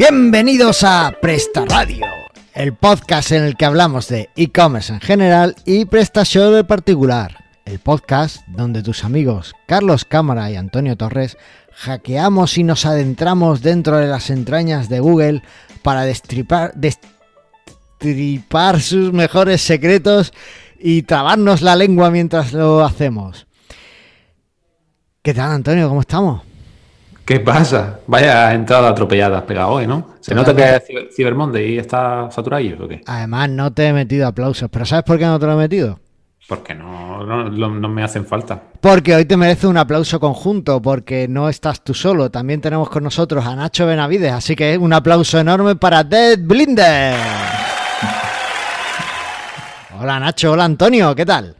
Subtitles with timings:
[0.00, 2.06] Bienvenidos a Presta Radio,
[2.54, 7.44] el podcast en el que hablamos de e-commerce en general y PrestaShop en particular.
[7.66, 11.36] El podcast donde tus amigos Carlos Cámara y Antonio Torres
[11.74, 15.42] hackeamos y nos adentramos dentro de las entrañas de Google
[15.82, 20.32] para destripar, destripar sus mejores secretos
[20.78, 23.46] y trabarnos la lengua mientras lo hacemos.
[25.20, 25.90] ¿Qué tal, Antonio?
[25.90, 26.49] ¿Cómo estamos?
[27.30, 28.00] ¿Qué pasa?
[28.08, 30.16] Vaya entrada atropellada has pegado hoy, ¿no?
[30.18, 33.02] ¿Se nota que es Cyber, Cyber Monday y está saturado o qué?
[33.06, 36.00] Además, no te he metido aplausos, pero ¿sabes por qué no te lo he metido?
[36.48, 38.60] Porque no, no, no- no me hhacen falta.
[38.80, 42.32] Porque hoy te merece un aplauso conjunto, porque no estás tú solo.
[42.32, 47.14] También tenemos con nosotros a Nacho Benavides, así que un aplauso enorme para Dead Blinder.
[50.00, 51.54] Hola Nacho, hola Antonio, ¿qué tal?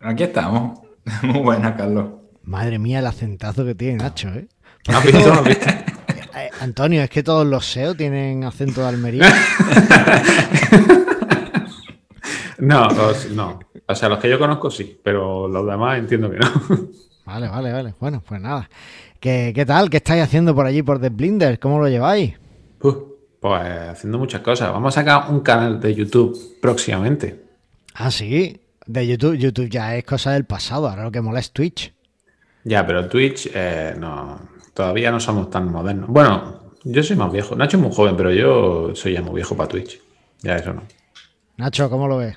[0.00, 0.78] Aquí estamos.
[1.22, 2.04] Muy buena, Carlos.
[2.42, 4.46] Madre mía, el acentazo que tiene Nacho, ¿eh?
[4.88, 5.26] ¿No has visto?
[5.28, 5.66] ¿No has visto?
[6.36, 9.32] Eh, Antonio, es que todos los SEO tienen acento de Almería.
[12.58, 13.60] No, los- no.
[13.86, 16.50] O sea, los que yo conozco sí, pero los demás entiendo que no.
[17.24, 17.94] Vale, vale, vale.
[18.00, 18.68] Bueno, pues nada.
[19.20, 19.88] ¿Qué, qué tal?
[19.88, 21.58] ¿Qué estáis haciendo por allí por Dead Blinder?
[21.60, 22.34] ¿Cómo lo lleváis?
[22.80, 22.96] Pues
[23.90, 24.72] haciendo muchas cosas.
[24.72, 27.40] Vamos a sacar un canal de YouTube próximamente.
[27.94, 28.60] Ah, sí.
[28.86, 30.88] De YouTube, YouTube ya es cosa del pasado.
[30.88, 31.92] Ahora lo que mola es Twitch.
[32.64, 34.40] Ya, pero Twitch eh, no,
[34.78, 36.08] todavía no somos tan modernos.
[36.08, 37.56] Bueno, yo soy más viejo.
[37.56, 40.00] Nacho es muy joven, pero yo soy ya muy viejo para Twitch.
[40.40, 40.84] Ya eso no.
[41.56, 42.36] Nacho, ¿cómo lo ves?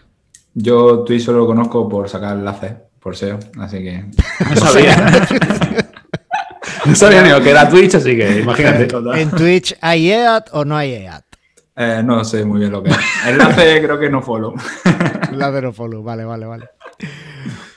[0.55, 4.05] Yo Twitch solo lo conozco por sacar enlaces, por SEO, así que.
[4.49, 4.95] No sabía.
[6.87, 8.87] no sabía ni lo que era Twitch, así que imagínate.
[9.21, 11.21] ¿En Twitch hay EAD o no hay EAD?
[11.75, 12.97] Eh, no sé muy bien lo que es.
[13.27, 14.55] Enlace creo que no follow.
[15.31, 16.69] La de no follow, vale, vale, vale.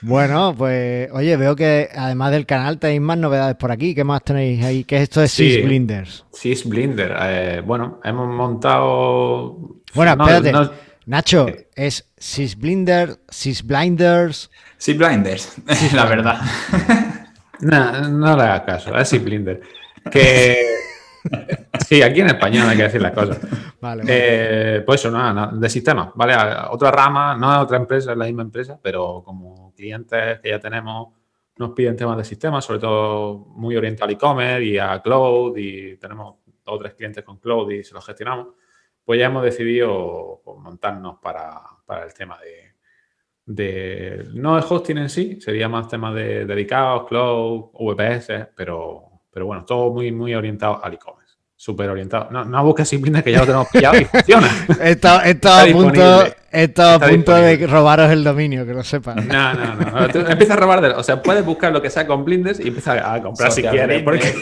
[0.07, 3.95] Bueno, pues oye, veo que además del canal tenéis más novedades por aquí.
[3.95, 4.83] ¿Qué más tenéis ahí?
[4.83, 5.51] ¿Qué es esto de Sí.
[5.53, 6.25] Six Blinders?
[6.31, 7.15] Sys Blinder.
[7.21, 9.57] eh, bueno, hemos montado.
[9.95, 10.51] Bueno, no, espérate.
[10.51, 10.71] no-
[11.07, 14.49] Nacho, es Six Blinder, Six Blinders.
[14.95, 15.55] Blinders,
[15.93, 16.39] la verdad.
[17.61, 19.61] No, no le hagas caso, es Sys Blinder.
[20.11, 20.57] Que.
[21.87, 23.39] Sí, aquí en español hay que decir las cosas.
[23.81, 24.03] Vale, vale.
[24.07, 26.35] Eh, pues eso, nada, nada, de sistemas, ¿vale?
[26.69, 30.59] Otra rama, no es otra empresa, es la misma empresa, pero como clientes que ya
[30.59, 31.09] tenemos
[31.57, 35.97] nos piden temas de sistemas, sobre todo muy orientado al e-commerce y a cloud, y
[35.97, 38.47] tenemos dos o tres clientes con cloud y se los gestionamos,
[39.03, 42.75] pues ya hemos decidido pues, montarnos para, para el tema de,
[43.45, 44.25] de...
[44.33, 49.63] No el hosting en sí, sería más temas de dedicados, cloud, VPS, pero, pero bueno,
[49.63, 51.24] todo muy, muy orientado al e-commerce.
[51.57, 52.29] Súper orientado.
[52.31, 54.49] No, no busques disciplinas que ya lo tenemos pillado y funciona.
[54.81, 58.73] He estado, he estado Está a punto, estado a punto de robaros el dominio, que
[58.73, 59.25] lo sepas.
[59.25, 60.07] No, no, no.
[60.09, 60.89] Tú empieza a robar de...
[60.89, 64.03] O sea, puedes buscar lo que sea con blinders y empieza a comprar si quieres.
[64.03, 64.33] Porque.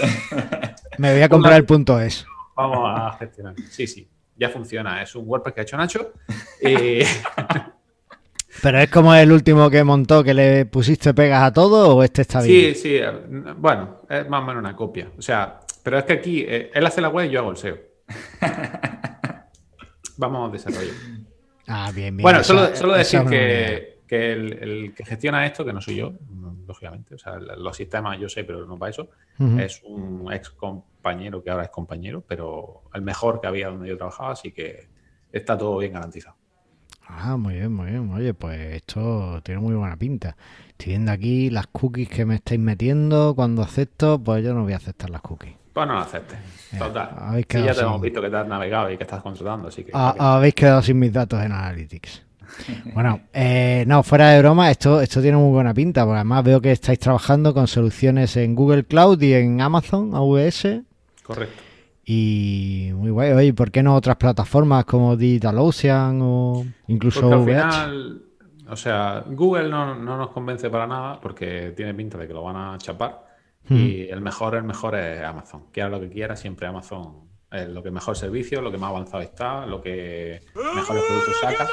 [0.97, 2.25] Me voy a comprar el punto es.
[2.55, 3.55] vamos a gestionar.
[3.69, 4.07] Sí, sí.
[4.35, 5.01] Ya funciona.
[5.01, 6.13] Es un WordPress que ha hecho Nacho.
[6.61, 6.99] Y...
[8.61, 12.21] Pero es como el último que montó que le pusiste pegas a todo o este
[12.21, 12.73] está bien.
[12.75, 12.95] Sí, sí.
[12.97, 13.11] eh,
[13.57, 15.09] Bueno, es más o menos una copia.
[15.17, 17.57] O sea, pero es que aquí eh, él hace la web y yo hago el
[17.57, 17.77] SEO.
[20.17, 20.91] Vamos a desarrollo.
[21.67, 22.23] Ah, bien, bien.
[22.23, 25.95] Bueno, Eso- solo, solo decir que, que el, el que gestiona esto, que no soy
[25.95, 26.13] yo,
[26.67, 29.09] lógicamente, o sea, los sistemas yo sé, pero no para eso,
[29.57, 33.97] es un ex compañero que ahora es compañero, pero el mejor que había donde yo
[33.97, 34.87] trabajaba, así que
[35.31, 36.35] está todo bien garantizado.
[37.07, 38.11] Ah, muy bien, muy bien.
[38.11, 40.35] Oye, pues esto tiene muy buena pinta.
[40.69, 43.35] Estoy viendo aquí las cookies que me estáis metiendo.
[43.35, 45.53] Cuando acepto, pues yo no voy a aceptar las cookies.
[45.73, 46.37] Pues no lo aceptes.
[46.77, 47.09] Total.
[47.49, 49.91] Sí, ya te hemos visto que te has navegado y que estás contratando, así que.
[49.93, 52.23] Ah, habéis quedado sin mis datos en Analytics.
[52.93, 56.61] Bueno, eh, no, fuera de broma, esto, esto tiene muy buena pinta, porque además veo
[56.61, 60.81] que estáis trabajando con soluciones en Google Cloud y en Amazon AWS.
[61.23, 61.72] Correcto.
[62.05, 63.31] Y muy guay.
[63.31, 68.21] Oye, ¿por qué no otras plataformas como DigitalOcean o incluso al final,
[68.67, 72.43] o sea, Google no, no nos convence para nada porque tiene pinta de que lo
[72.43, 73.23] van a chapar.
[73.69, 75.67] Y el mejor, el mejor es Amazon.
[75.71, 79.23] Quiera lo que quiera, siempre Amazon es lo que mejor servicio, lo que más avanzado
[79.23, 81.67] está, lo que mejores productos saca.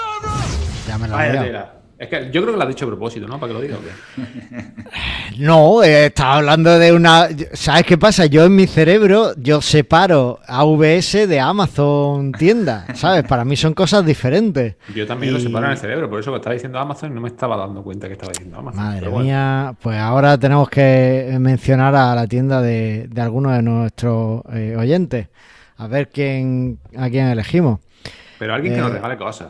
[0.86, 3.38] Ya me lo Es que yo creo que lo has dicho a propósito, ¿no?
[3.38, 3.76] Para que lo diga.
[5.38, 7.28] No, eh, estaba hablando de una...
[7.52, 8.26] ¿Sabes qué pasa?
[8.26, 13.22] Yo en mi cerebro, yo separo AWS de Amazon tienda, ¿sabes?
[13.24, 14.76] Para mí son cosas diferentes.
[14.94, 17.14] Yo también lo Y- separo en el cerebro, por eso que estaba diciendo Amazon y
[17.14, 18.82] no me estaba dando cuenta que estaba diciendo Amazon.
[18.82, 19.24] Madre bueno.
[19.24, 24.74] mía, pues ahora tenemos que mencionar a la tienda de, de algunos de nuestros eh,
[24.78, 25.28] oyentes.
[25.76, 27.80] A ver quién a quién elegimos.
[28.38, 29.48] Pero alguien que nos Eh, regale cosas.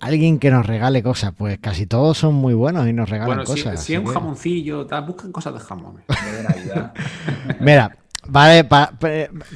[0.00, 3.44] Alguien que nos regale cosas, pues casi todos son muy buenos y nos regalan Bueno,
[3.44, 3.82] cosas.
[3.82, 5.60] si es un jamoncillo, tal, buscan cosas de.
[5.60, 6.92] De Navidad.
[7.60, 7.96] Mira,
[8.30, 8.92] Vale, pa-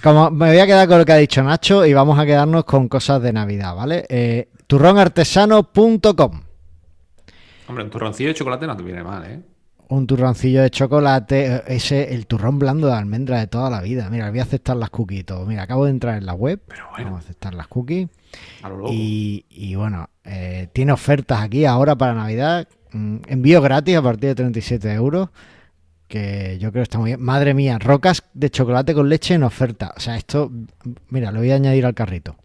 [0.02, 2.64] como me voy a quedar con lo que ha dicho Nacho y vamos a quedarnos
[2.64, 4.06] con cosas de Navidad, ¿vale?
[4.08, 6.40] Eh, turronartesano.com
[7.68, 9.42] Hombre, un turroncillo de chocolate no te viene mal, ¿eh?
[9.88, 14.08] Un turroncillo de chocolate, eh, ese, el turrón blando de almendra de toda la vida.
[14.08, 15.44] Mira, voy a aceptar las cookies y todo.
[15.44, 16.62] Mira, acabo de entrar en la web.
[16.66, 17.04] Pero bueno.
[17.10, 18.08] Vamos a aceptar las cookies.
[18.62, 18.90] A lo loco.
[18.92, 22.68] Y, y bueno, eh, tiene ofertas aquí ahora para Navidad.
[22.92, 25.28] Mm, Envío gratis a partir de 37 euros.
[26.08, 27.22] Que yo creo que está muy bien.
[27.22, 29.94] Madre mía, rocas de chocolate con leche en oferta.
[29.96, 30.50] O sea, esto,
[31.08, 32.36] mira, lo voy a añadir al carrito.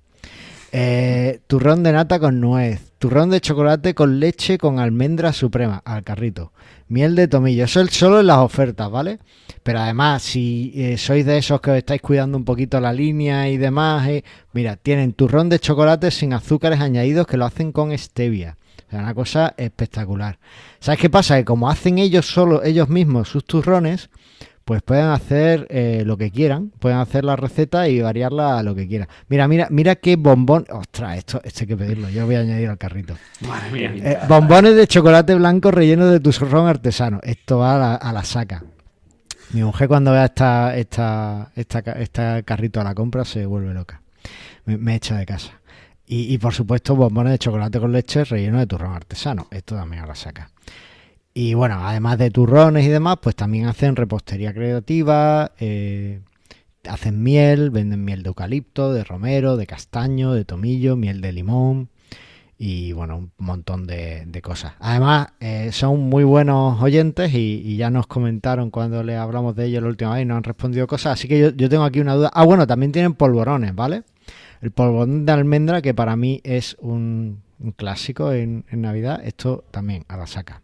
[0.71, 2.91] Eh, turrón de nata con nuez.
[2.99, 6.51] Turrón de chocolate con leche con almendra suprema al carrito.
[6.87, 7.65] Miel de tomillo.
[7.65, 9.19] Eso es solo en las ofertas, ¿vale?
[9.63, 13.49] Pero además, si eh, sois de esos que os estáis cuidando un poquito la línea
[13.49, 14.23] y demás, eh,
[14.53, 18.57] mira, tienen turrón de chocolate sin azúcares añadidos que lo hacen con stevia.
[18.91, 20.39] O una cosa espectacular.
[20.79, 21.37] ¿Sabes qué pasa?
[21.37, 24.09] Que como hacen ellos solo, ellos mismos sus turrones,
[24.67, 26.73] pues pueden hacer eh, lo que quieran.
[26.77, 29.07] Pueden hacer la receta y variarla a lo que quieran.
[29.29, 30.65] Mira, mira, mira qué bombón.
[30.69, 32.09] Ostras, esto, esto hay que pedirlo.
[32.09, 33.15] Yo lo voy a añadir al carrito.
[33.47, 33.93] Madre mía.
[33.95, 37.21] Eh, bombones de chocolate blanco relleno de turrón artesano.
[37.23, 38.61] Esto va a la, a la saca.
[39.53, 44.01] Mi mujer cuando vea esta, esta, esta, esta carrito a la compra se vuelve loca.
[44.65, 45.61] Me, me echa de casa.
[46.05, 49.47] Y, y, por supuesto bombones de chocolate con leche relleno de turrón artesano.
[49.49, 50.51] Esto también a la saca.
[51.39, 56.22] Y bueno, además de turrones y demás, pues también hacen repostería creativa, eh,
[56.89, 61.89] hacen miel, venden miel de eucalipto, de romero, de castaño, de tomillo, miel de limón
[62.57, 64.74] y bueno, un montón de, cosas.
[64.80, 69.84] Además, eh, son muy buenos oyentes y, ya nos comentaron cuando les hablamos de ellos
[69.84, 71.19] la última vez y nos han respondido cosas.
[71.19, 72.31] Así que yo, tengo aquí una duda.
[72.34, 74.01] Ah, bueno, también tienen polvorones, ¿vale?
[74.60, 77.44] El polvorón de almendra, que para mí es un,
[77.75, 80.63] clásico en Navidad, esto también a la saca.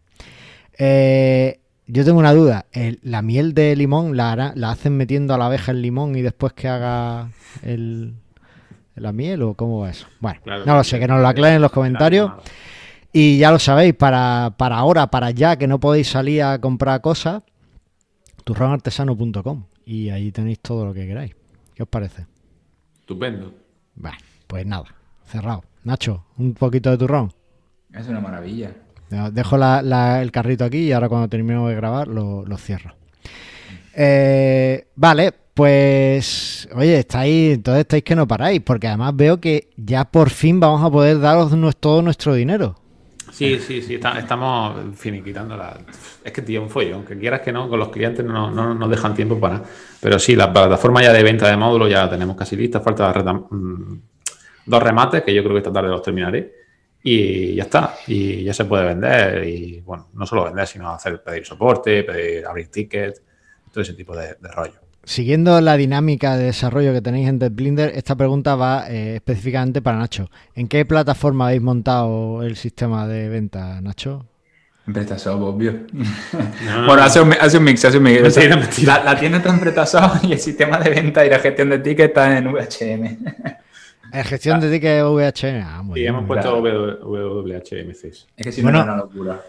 [0.78, 2.66] Eh, yo tengo una duda.
[2.72, 6.16] El- ¿La miel de limón la, hará- la hacen metiendo a la abeja el limón
[6.16, 7.32] y después que haga
[7.62, 8.14] el,
[8.96, 10.08] la miel o cómo va eso?
[10.20, 12.32] Bueno, Claro, no lo sé, que nos lo aclaren en los comentarios.
[13.12, 17.00] Y ya lo sabéis, para, para ahora, para ya, que no podéis salir a comprar
[17.02, 17.44] cosas,
[18.44, 21.36] turronartesano.com y ahí tenéis todo lo que queráis.
[21.76, 22.26] ¿Qué os parece?
[23.00, 23.54] Estupendo.
[23.96, 24.18] Bueno,
[24.48, 24.86] pues nada,
[25.28, 25.64] cerrado.
[25.84, 27.32] Nacho, un poquito de turrón.
[27.94, 28.72] Es una maravilla.
[29.32, 32.96] Dejo la- el carrito aquí y ahora cuando terminemos de grabar lo, cierro.
[33.96, 40.06] Eh, vale, pues oye, estáis, entonces estáis que no paráis, porque además veo que ya
[40.06, 42.76] por fin vamos a poder daros todo nuestro dinero.
[43.32, 45.80] Sí, sí, sí, estamos finiquitando la...
[46.24, 48.90] Es que, tío, un follón, que quieras que no, con los clientes no, no nos
[48.92, 49.60] dejan tiempo para.
[50.00, 53.12] Pero sí, la plataforma ya de venta de módulos ya la tenemos casi lista, falta
[53.12, 54.00] mm,
[54.68, 56.63] dos remates, que yo creo que esta tarde los terminaré.
[57.04, 59.44] Y ya está, y ya se puede vender.
[59.46, 63.22] Y bueno, no solo vender, sino hacer pedir soporte, pedir abrir tickets,
[63.72, 64.84] todo ese tipo de, de rollo.
[65.06, 69.98] Siguiendo la dinámica de desarrollo que tenéis en Blinder, esta pregunta va eh, específicamente para
[69.98, 70.30] Nacho.
[70.56, 74.26] ¿En qué plataforma habéis montado el sistema de venta, Nacho?
[74.88, 75.74] En PrestaShop, obvio.
[75.92, 78.22] No, bueno, hace un, hace un mix, hace un mix.
[78.22, 78.98] Mentira, mentira.
[79.00, 81.80] La, la tienda está en PrestaShop y el sistema de venta y la gestión de
[81.80, 83.18] tickets está en VHM.
[84.14, 85.62] En gestión de tickets VHN.
[85.66, 88.28] Ah, muy Y bien, hemos puesto WHMCs.
[88.38, 88.80] Es que si Bueno.
[88.80, 89.42] no, es una locura.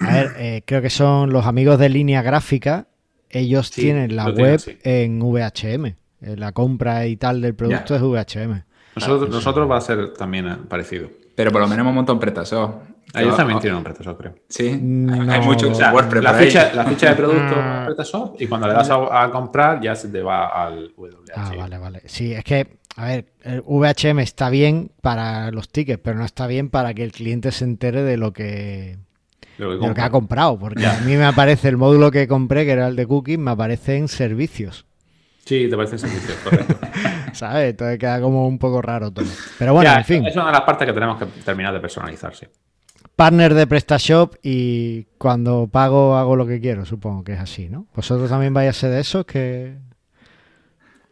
[0.00, 2.86] A ver, eh, creo que son los amigos de línea gráfica.
[3.30, 5.86] Ellos Sí, tienen la web en VHM.
[5.86, 7.96] Eh, La compra y tal del producto Ya.
[7.96, 8.62] es VHM.
[8.94, 11.08] Nosotros, nosotros va a ser también eh, parecido.
[11.34, 12.74] Pero por lo menos hemos montado en PrestaShop.
[13.14, 14.34] Ellos también tienen un PrestaShop, creo.
[14.48, 15.30] Sí, No.
[15.32, 17.54] hay mucho O O sea, WordPress la ficha, la ficha de producto
[17.86, 21.32] PrestaShop y cuando le das a, a comprar ya se te va al WH.
[21.34, 22.02] Ah, vale, vale.
[22.06, 26.46] Sí, es que, a ver, el VHM está bien para los tickets, pero no está
[26.46, 28.98] bien para que el cliente se entere de lo que,
[29.58, 30.04] Lo que de lo que compra.
[30.04, 30.58] ha comprado.
[30.58, 33.50] Porque a mí me aparece el módulo que compré, que era el de cookies, me
[33.52, 34.84] aparece en servicios.
[35.44, 36.76] Sí, te parecen servicios, correcto.
[37.32, 37.70] ¿Sabes?
[37.70, 39.26] Entonces queda como un poco raro todo.
[39.58, 40.26] Pero bueno, Ya, en fin.
[40.26, 42.50] Es una de las partes que tenemos que terminar de personalizarse.
[43.16, 47.86] partner de PrestaShop y cuando pago hago lo que quiero, supongo que es así, ¿no?
[47.94, 49.78] Vosotros también vais a ser de esos que,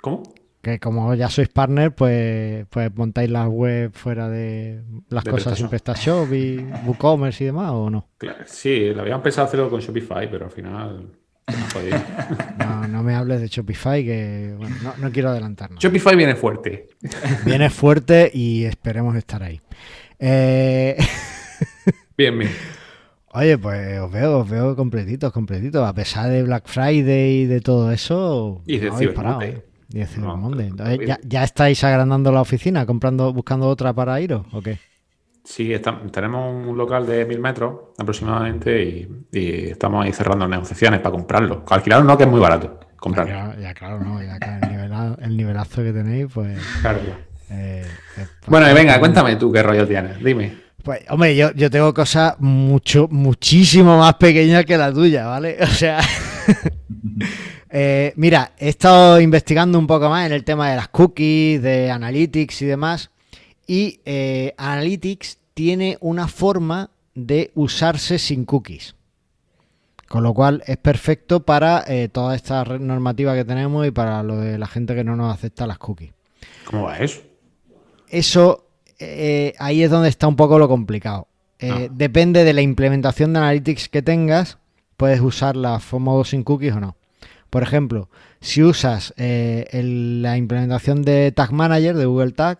[0.01, 0.23] ¿Cómo?
[0.63, 5.61] Que como ya sois partner, pues, pues montáis las web fuera de las De cosas
[5.61, 8.09] en PrestaShop y WooCommerce y demás, ¿o no?
[8.19, 11.21] Claro, sí, lo habíamos pensado hacerlo con Shopify, pero al final
[11.73, 11.99] jodido.
[12.59, 15.83] No, no me hables de Shopify, que bueno, no, no quiero adelantarnos.
[15.83, 16.89] Shopify viene fuerte.
[17.45, 19.61] Viene fuerte y esperemos estar ahí.
[20.19, 20.97] Eh,
[22.17, 22.51] Bien, bien.
[23.33, 25.89] Oye, pues os veo, os veo completitos, completitos.
[25.89, 29.39] A pesar de Black Friday y de todo eso, Y de no
[31.07, 34.79] ¿ya, ya estáis agrandando la oficina, comprando, buscando otra para iros o qué?
[35.43, 41.01] Sí, está- tenemos un local de mil metros aproximadamente y, y estamos ahí cerrando negociaciones
[41.01, 41.65] para comprarlo.
[41.69, 42.79] Alquilar no, que es muy barato.
[42.97, 43.27] comprar.
[43.27, 46.59] Ya, ya, claro, no, ya el, nivela- el nivelazo que tenéis, pues.
[46.83, 47.01] Claro.
[47.51, 47.85] eh,
[48.19, 50.23] es Bueno, y venga, cuéntame tú qué rollo tienes.
[50.23, 50.55] Dime.
[50.85, 55.57] Pues, hombre, yo, yo tengo cosas mucho, muchísimo más pequeñas que la tuya, ¿vale?
[55.63, 56.01] O sea,
[57.71, 61.91] eh, mira, he estado investigando un poco más en el tema de las cookies, de
[61.91, 63.11] Analytics y demás,
[63.67, 68.95] y eh, Analytics tiene una forma de usarse sin cookies.
[70.09, 74.39] Con lo cual es perfecto para eh, toda esta normativa que tenemos y para lo
[74.39, 76.13] de la gente que no nos acepta las cookies
[76.65, 77.21] ¿Cómo va eso?
[78.09, 78.67] eso
[78.99, 81.29] eh, ahí es donde está un poco lo complicado.
[81.59, 81.93] Eh, Ah.
[81.93, 84.59] Depende de la implementación de Analytics que tengas,
[84.97, 86.97] puedes usar la modo sin cookies o no.
[87.51, 88.09] Por ejemplo,
[88.41, 92.59] si usas eh, el- la implementación de Tag Manager de Google Tag,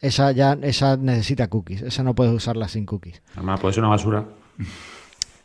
[0.00, 3.22] esa ya esa necesita cookies, esa no puedes usarla sin cookies.
[3.34, 4.24] Además, puede ser una basura.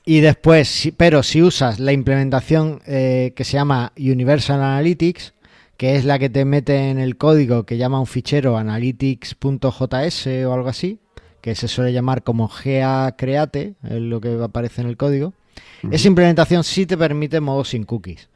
[0.06, 5.34] Y después, si- pero si usas la implementación eh, que se llama Universal Analytics,
[5.78, 10.54] que es la que te mete en el código que llama un fichero analytics.js o
[10.54, 11.00] algo así,
[11.42, 15.34] que se suele llamar como GA Create, es lo que aparece en el código,
[15.92, 18.28] esa implementación sí te permite modo sin cookies.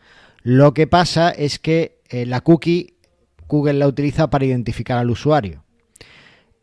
[0.43, 2.93] Lo que pasa es que eh, la cookie
[3.47, 5.63] Google la utiliza para identificar al usuario.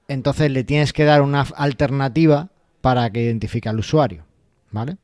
[0.09, 4.25] Entonces le tienes que dar una alternativa para que identifique al usuario.
[4.71, 4.97] ¿Vale?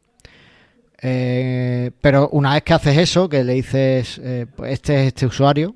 [1.02, 5.26] Eh, pero una vez que haces eso, que le dices, eh, pues este es este
[5.26, 5.74] usuario,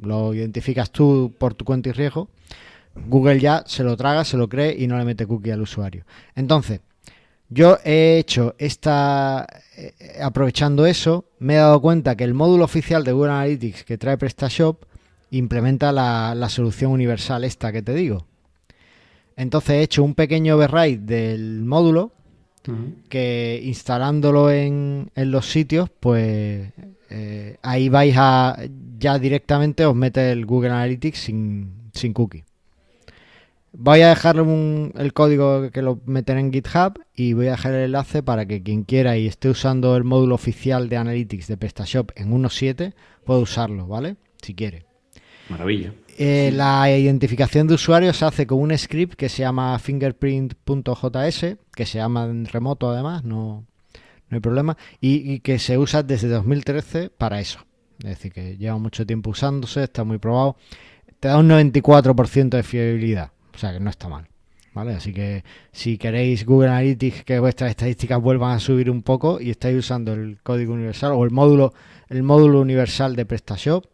[0.00, 2.28] lo identificas tú por tu cuenta y riesgo,
[2.94, 6.04] Google ya se lo traga, se lo cree y no le mete cookie al usuario.
[6.34, 6.80] Entonces,
[7.52, 9.92] yo he hecho esta, eh,
[10.22, 14.16] aprovechando eso, me he dado cuenta que el módulo oficial de Google Analytics que trae
[14.16, 14.84] PrestaShop
[15.30, 18.26] implementa la, la solución universal esta que te digo.
[19.36, 22.12] Entonces he hecho un pequeño override del módulo
[23.08, 26.70] que instalándolo en, en los sitios, pues
[27.10, 28.56] eh, ahí vais a
[28.98, 32.44] ya directamente os mete el Google Analytics sin, sin cookie.
[33.74, 37.72] Voy a dejar un- el código que lo meteré en GitHub y voy a dejar
[37.74, 41.56] el enlace para que quien quiera y esté usando el módulo oficial de Analytics de
[41.56, 42.92] PrestaShop en 1.7
[43.24, 44.16] pueda usarlo, ¿vale?
[44.42, 44.84] Si quiere.
[45.48, 45.94] Maravilla.
[46.18, 51.86] Eh, la identificación de usuario se hace con un script que se llama fingerprint.js, que
[51.86, 53.64] se llama en remoto además, no,
[54.28, 57.60] no hay problema, y, y que se usa desde 2013 para eso.
[58.00, 60.56] Es decir, que lleva mucho tiempo usándose, está muy probado.
[61.20, 64.28] Te da un 94% de fiabilidad, o sea que no está mal.
[64.74, 64.94] ¿Vale?
[64.94, 69.50] Así que si queréis Google Analytics que vuestras estadísticas vuelvan a subir un poco y
[69.50, 71.74] estáis usando el código universal o el módulo,
[72.08, 73.84] el módulo universal de PrestaShop,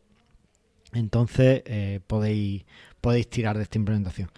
[0.92, 2.64] entonces eh, podéis,
[3.00, 4.30] podéis tirar de esta implementación.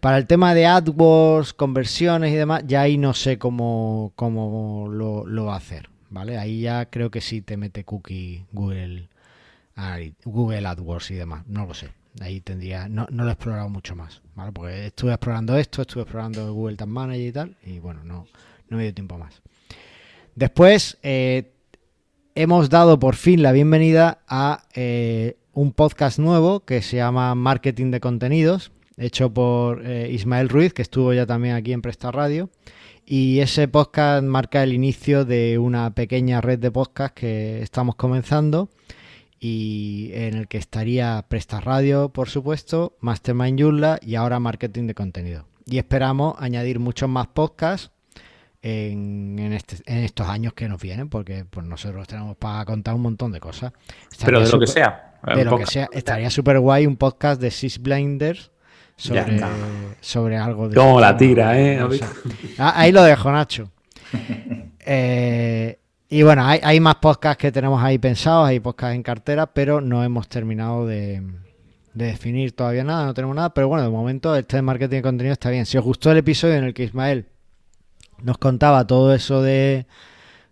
[0.00, 5.24] Para el tema de AdWords, conversiones y demás, ya ahí no sé cómo, cómo lo,
[5.26, 5.88] lo va a hacer.
[6.10, 6.38] ¿Vale?
[6.38, 9.08] Ahí ya creo que sí te mete cookie Google,
[10.24, 11.44] Google AdWords y demás.
[11.46, 11.88] No lo sé.
[12.20, 12.88] Ahí tendría.
[12.88, 14.22] No, no lo he explorado mucho más.
[14.34, 14.52] ¿Vale?
[14.52, 17.56] Porque estuve explorando esto, estuve explorando Google Tag Manager y tal.
[17.64, 18.26] Y bueno, no,
[18.68, 19.42] no me dio tiempo más.
[20.34, 21.52] Después, eh,
[22.34, 27.90] hemos dado por fin la bienvenida a eh, un podcast nuevo que se llama Marketing
[27.92, 32.50] de Contenidos, hecho por eh, Ismael Ruiz, que estuvo ya también aquí en Presta Radio.
[33.06, 38.70] Y ese podcast marca el inicio de una pequeña red de podcast que estamos comenzando
[39.46, 44.94] y en el que estaría Presta Radio, por supuesto, Mastermind Joomla y ahora Marketing de
[44.94, 45.44] Contenido.
[45.66, 47.90] Y esperamos añadir muchos más podcasts
[48.62, 52.94] en, en este- en estos años que nos vienen, porque pues nosotros tenemos para contar
[52.94, 53.72] un montón de cosas.
[54.24, 55.12] Pero de lo que sea.
[55.36, 58.50] de lo que sea, estaría súper guay un podcast de Six Blinders
[58.96, 59.40] Ya sobre,
[60.00, 61.80] sobre algo de Cómo ese la tira, ¿eh?
[62.56, 63.70] Ah, ahí lo dejo, Nacho.
[64.86, 65.78] Eh,
[66.14, 69.80] y bueno, hay, hay más podcasts que tenemos ahí pensados, hay podcasts en cartera, pero
[69.80, 71.20] no hemos terminado de,
[71.92, 73.52] de definir todavía nada, no tenemos nada.
[73.52, 75.66] Pero bueno, de momento este marketing de contenido está bien.
[75.66, 77.26] Si os gustó el episodio en el que Ismael
[78.22, 79.86] nos contaba todo eso de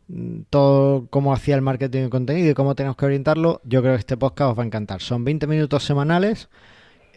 [0.09, 3.95] mm, todo cómo hacía el marketing de contenido y cómo tenemos que orientarlo, yo creo
[3.95, 5.01] que este podcast os va a encantar.
[5.01, 6.49] Son 20 minutos semanales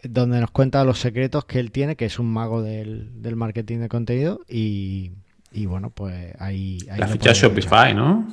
[0.04, 3.88] donde nos cuenta los secretos que él tiene, que es un mago del marketing de
[3.88, 5.10] contenido y,
[5.56, 6.78] y bueno, pues ahí...
[6.90, 7.50] ahí La lo ficha escuchar.
[7.50, 8.32] Shopify, ¿no?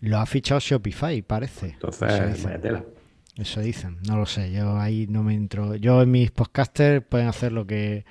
[0.00, 1.66] Lo ha fichado Shopify, parece.
[1.66, 2.44] Eso Entonces, dicen.
[2.44, 2.84] vaya tela.
[3.36, 5.74] Eso dicen, no lo sé, yo ahí no me entro.
[5.76, 8.04] Yo en mis podcasters pueden hacer lo que...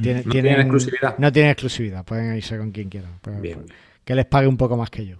[0.00, 1.18] tienen- No tienen exclusividad.
[1.18, 3.12] No tienen exclusividad, pueden irse con quien quieran.
[3.40, 3.66] Bien.
[4.04, 5.18] que les pague un poco más que yo.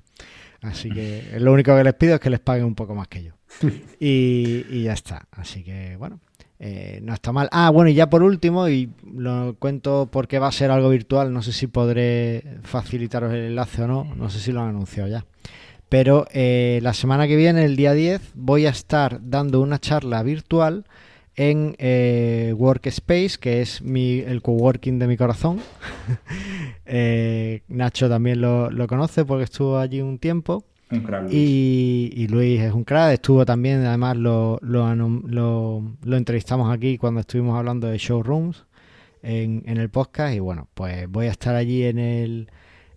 [0.62, 3.24] Así que lo único que les pido es que les paguen un poco más que
[3.24, 3.32] yo.
[4.00, 5.26] Y, y ya está.
[5.32, 6.20] Así que bueno,
[6.64, 7.48] eh, no está mal.
[7.50, 11.32] Ah, bueno, y ya por último, y lo cuento porque va a ser algo virtual,
[11.32, 15.08] no sé si podré facilitaros el enlace o no, no sé si lo han anunciado
[15.08, 15.26] ya.
[15.88, 20.22] Pero eh, la semana que viene, el día 10, voy a estar dando una charla
[20.22, 20.84] virtual
[21.34, 25.58] en eh, Workspace, que es mi, el coworking de mi corazón.
[27.66, 30.64] Nacho también lo, lo conoce porque estuvo allí un tiempo.
[30.92, 31.34] Un crack, Luis.
[31.34, 36.72] Y, y Luis es un crack, estuvo también, además lo, lo, anum- lo- lo entrevistamos
[36.72, 38.64] aquí cuando estuvimos hablando de showrooms
[39.22, 42.48] en, en el podcast y bueno, pues voy a estar allí en el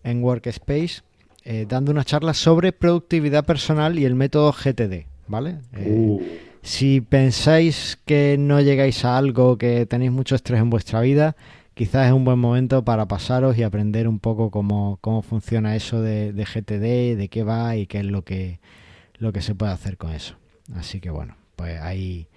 [0.03, 1.01] en Workspace
[1.45, 5.55] eh, dando una charla sobre productividad personal y el método GTD, ¿vale?
[5.73, 6.21] Eh, Uh,
[6.61, 11.35] si pensáis que no llegáis a algo, que tenéis mucho estrés en vuestra vida,
[11.75, 16.01] quizás es un buen momento para pasaros y aprender un poco cómo, cómo funciona eso
[16.01, 18.59] de, de GTD, de qué va y qué es lo que,
[19.19, 20.35] lo que se puede hacer con eso.
[20.73, 22.27] Así que bueno, pues ahí,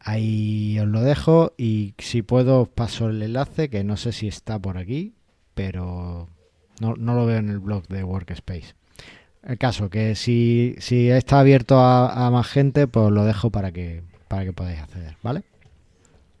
[0.00, 4.28] ahí os lo dejo y si puedo os paso el enlace, que no sé si
[4.28, 5.12] está por aquí,
[5.54, 6.28] pero
[6.80, 8.74] no, no lo veo en el blog de Workspace.
[9.42, 13.72] El caso, que si, si está abierto a, a más gente, pues lo dejo para
[13.72, 15.42] que, para que podáis acceder, ¿vale?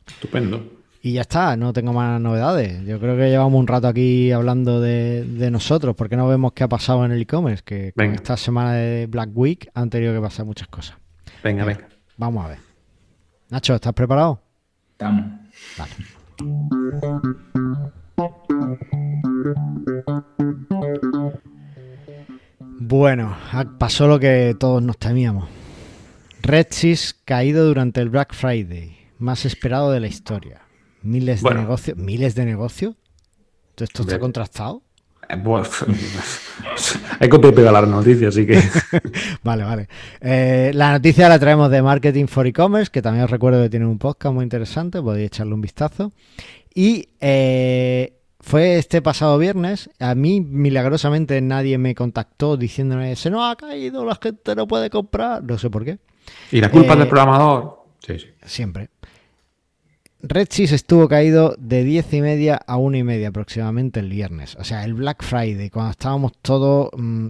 [0.06, 0.77] estupendo.
[1.00, 2.84] Y ya está, no tengo más novedades.
[2.84, 6.64] Yo creo que llevamos un rato aquí hablando de, de nosotros, porque no vemos qué
[6.64, 8.16] ha pasado en el e-commerce, que con Venga.
[8.16, 10.96] esta semana de Black Week han tenido que pasar muchas cosas.
[11.44, 11.88] Venga, venga.
[12.16, 12.58] Vamos a ver.
[13.50, 14.40] Nacho, ¿estás preparado?
[14.92, 15.24] Estamos.
[22.80, 25.48] Bueno, ha- pasó lo que todos nos temíamos.
[26.42, 30.60] Redsys caído durante el Black Friday, más esperado de la historia.
[31.02, 31.56] Miles Bueno.
[31.60, 31.96] de negocios.
[31.98, 32.94] ¿Miles de negocios?
[33.76, 34.82] ¿Esto está contrastado?
[35.42, 35.66] Bueno,
[37.20, 38.60] Hay que pegar las noticias, así que.
[39.44, 39.88] Vale, vale.
[40.20, 43.86] Eh, la noticia la traemos de Marketing for E-Commerce, que también os recuerdo que tiene
[43.86, 46.12] un podcast muy interesante, podéis echarle un vistazo.
[46.74, 53.50] Y eh, fue este pasado viernes, a mí milagrosamente nadie me contactó diciéndome, se nos
[53.52, 55.98] ha caído, la gente no puede comprar, no sé por qué,
[56.52, 57.84] ¿Y la culpa Eh, del programador?
[58.06, 58.26] Sí, sí.
[58.46, 58.88] siempre.
[60.20, 64.56] Redsys estuvo caído de 10 y media a 1 y media aproximadamente el viernes.
[64.56, 67.28] O sea, el Black Friday, cuando estábamos todos mm,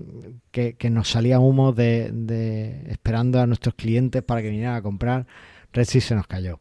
[0.50, 4.82] que, que nos salía humo de, de- esperando a nuestros clientes para que vinieran a
[4.82, 5.26] comprar,
[5.72, 6.60] Redsys se nos cayó.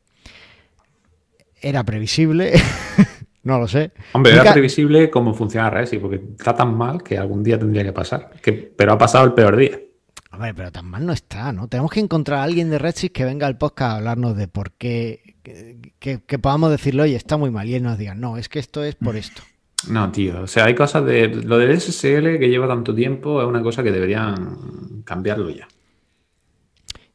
[1.61, 2.51] Era previsible,
[3.43, 3.91] no lo sé.
[4.11, 7.85] Hombre, Nunca- era previsible cómo funciona Resi, porque está tan mal que algún día tendría
[7.85, 8.31] que pasar.
[8.41, 9.79] Que, pero ha pasado el peor día.
[10.37, 11.67] Hombre, pero tan mal no está, ¿no?
[11.67, 14.71] Tenemos que encontrar a alguien de Redsys que venga al podcast a hablarnos de por
[14.73, 18.37] qué, que, que- que podamos decirle, oye, está muy mal, y él nos diga, no,
[18.37, 19.41] es que esto es por esto.
[19.89, 20.41] No, tío.
[20.41, 21.27] O sea, hay cosas de.
[21.27, 25.67] Lo del SSL que lleva tanto tiempo es una cosa que deberían cambiarlo ya.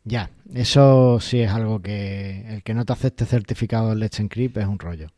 [0.04, 4.56] Ya, eso sí es algo que el que no te acepte certificado en Let's Encrypt
[4.58, 5.08] es un rollo.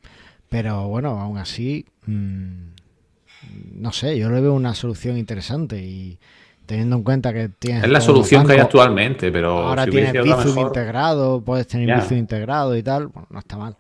[0.49, 2.69] Pero bueno, aún así, mm,
[3.75, 6.19] no sé, yo le veo una solución interesante y
[6.67, 7.85] teniendo en cuenta que tienes...
[7.85, 10.67] Es la solución que hay actualmente, pero Ahora si tienes Bizum mejor.
[10.67, 11.97] integrado, puedes tener Ya.
[12.01, 13.77] Bizum integrado y tal, bueno, no está mal.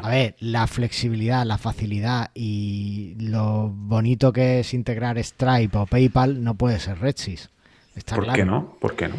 [0.00, 6.42] A ver, la flexibilidad, la facilidad y lo bonito que es integrar Stripe o PayPal
[6.44, 7.50] no puede ser Redsys.
[7.96, 8.36] Está ¿Por claro.
[8.36, 8.76] qué no?
[8.80, 9.16] ¿Por qué no?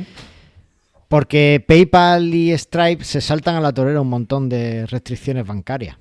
[1.10, 5.98] Porque PayPal y Stripe se saltan a la torera un montón de restricciones bancarias.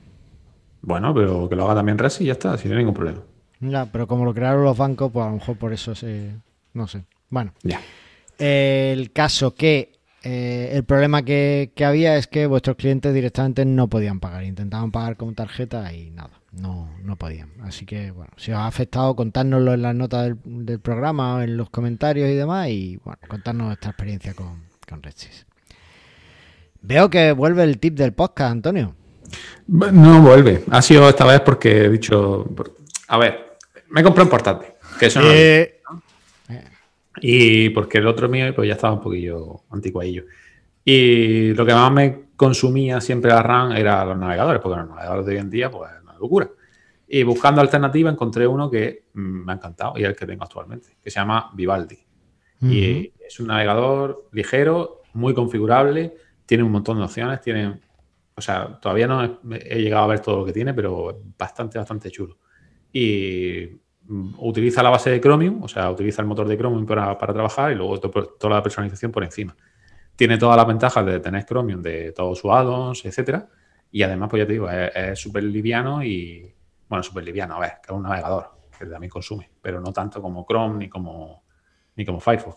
[0.81, 3.21] Bueno, pero que lo haga también Resi y ya está, sin ningún problema.
[3.61, 6.31] Ya, pero como lo crearon los bancos, pues a lo mejor por eso se...
[6.75, 7.05] No sé.
[7.31, 7.81] Bueno, Ya.
[8.39, 9.93] el caso que
[10.25, 14.45] eh, el problema que, que había es que vuestros clientes directamente no podían pagar.
[14.45, 17.51] Intentaban pagar con tarjeta y nada, no, no podían.
[17.63, 21.41] Así que, bueno, si os ha afectado, contárnoslo en las notas del, del programa, o
[21.41, 25.47] en los comentarios y demás, y bueno, contarnos vuestra experiencia con, con Redsys.
[26.83, 28.95] Veo que vuelve el tip del podcast, Antonio.
[29.67, 30.65] No vuelve.
[30.71, 32.45] Ha sido esta vez porque he dicho.
[33.09, 33.57] A ver,
[33.89, 34.69] me compré un portátil.
[34.99, 35.81] Que eso no Eh,
[37.21, 40.25] Y porque el otro mío pues ya estaba un poquillo anticuadillo.
[40.85, 45.27] Y lo que más me consumía siempre la RAM era los navegadores, porque los navegadores
[45.27, 46.51] de hoy en día pues es una locura.
[47.07, 50.45] Y buscando alternativas encontré uno que mm, me ha encantado y es el que tengo
[50.45, 51.99] actualmente, que se llama Vivaldi.
[52.65, 56.15] Y es un navegador ligero, muy configurable,
[56.47, 57.81] tiene un montón de opciones, tiene,
[58.37, 61.77] o sea, todavía no he, he llegado a ver todo lo que tiene, pero bastante,
[61.77, 62.39] bastante chulo.
[62.93, 63.82] Y
[64.39, 67.75] utiliza la base de Chromium, o sea, utiliza el motor de Chromium para, trabajar y
[67.75, 69.57] luego to- toda la personalización por encima.
[70.17, 73.49] Tiene todas las ventajas de tener Chromium, de todos sus addons, etcétera.
[73.91, 76.55] Y además, pues ya te digo, es súper liviano y,
[76.89, 80.21] bueno, súper liviano, a ver, que es un navegador que también consume, pero no tanto
[80.21, 81.45] como Chrome ni como,
[81.97, 82.57] ni como Firefox.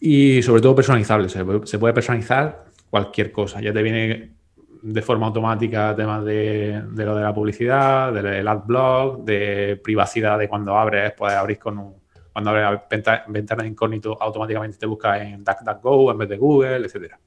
[0.00, 3.60] Y sobre todo personalizable, se se puede personalizar cualquier cosa.
[3.60, 4.34] Ya te viene
[4.82, 10.48] de forma automática temas de, de lo de la publicidad, del adblock, de privacidad de
[10.48, 15.44] cuando abres, puedes abrir con un, cuando abres venta, ventanas incógnito, automáticamente te busca en
[15.44, 17.18] DuckDuckGo en vez de Google, etcétera.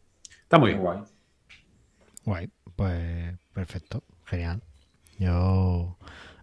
[0.41, 0.82] Está muy bien.
[0.82, 1.00] Guay.
[2.26, 4.62] Guay, pues perfecto, genial.
[5.18, 5.98] Yo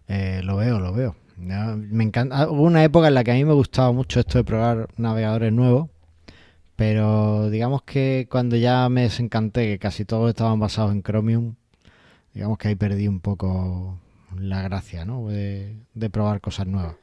[0.07, 1.15] eh, lo veo, lo veo.
[1.37, 2.49] Ya, me encanta.
[2.49, 5.51] Hubo una época en la que a mí me gustaba mucho esto de probar navegadores
[5.51, 5.89] nuevos,
[6.75, 11.55] pero digamos que cuando ya me desencanté, que casi todos estaban basados en Chromium,
[12.33, 13.99] digamos que ahí perdí un poco
[14.37, 15.27] la gracia, ¿no?
[15.27, 16.95] De, de probar cosas nuevas.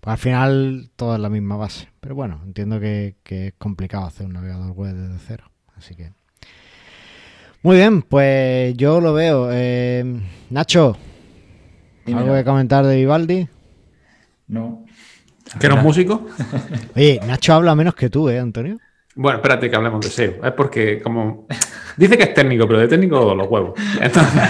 [0.00, 1.88] Pues al final todo es la misma base.
[2.00, 5.50] Pero bueno, entiendo que, que es complicado hacer un navegador web desde cero.
[5.76, 6.12] Así que.
[7.62, 9.48] Muy bien, pues yo lo veo.
[9.50, 10.04] Eh,
[10.50, 10.96] Nacho,
[12.04, 12.26] Dímelo.
[12.26, 13.48] ¿algo que comentar de Vivaldi?
[14.46, 14.84] No.
[15.58, 16.26] ¿Que no es músico?
[16.94, 18.78] Oye, Nacho habla menos que tú, ¿eh, Antonio?
[19.16, 20.44] Bueno, espérate que hablemos de SEO.
[20.44, 21.46] Es porque, como.
[21.96, 23.72] Dice que es técnico, pero de técnico los huevos.
[24.00, 24.42] Entonces,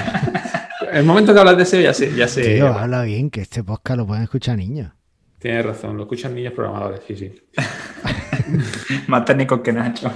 [0.92, 2.14] el momento que hablas de SEO ya sé.
[2.14, 4.92] Ya sé Tío, habla bien, que este podcast lo pueden escuchar niños.
[5.38, 7.32] Tienes razón, lo escuchan niños programadores, sí, sí.
[9.06, 10.10] Más técnicos que Nacho.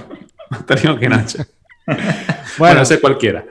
[0.49, 1.43] Más técnico que Nacho.
[1.87, 2.03] Bueno,
[2.57, 3.43] Bueno, sé cualquiera.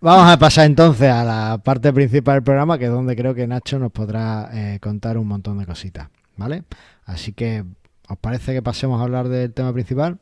[0.00, 3.46] vamos a pasar entonces a la parte principal del programa, que es donde creo que
[3.46, 6.62] Nacho nos podrá eh, contar un montón de cositas, ¿vale?
[7.04, 7.64] Así que,
[8.12, 10.20] ¿os parece que pasemos a hablar del tema principal?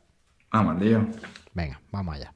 [0.51, 1.05] Vamos, tío.
[1.53, 2.33] Venga, vamos allá.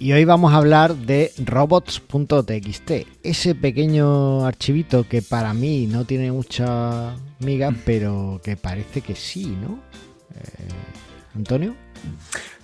[0.00, 2.90] Y hoy vamos a hablar de robots.txt,
[3.22, 9.46] ese pequeño archivito que para mí no tiene mucha miga, pero que parece que sí,
[9.60, 9.78] ¿no?
[10.34, 10.68] Eh,
[11.36, 11.76] Antonio.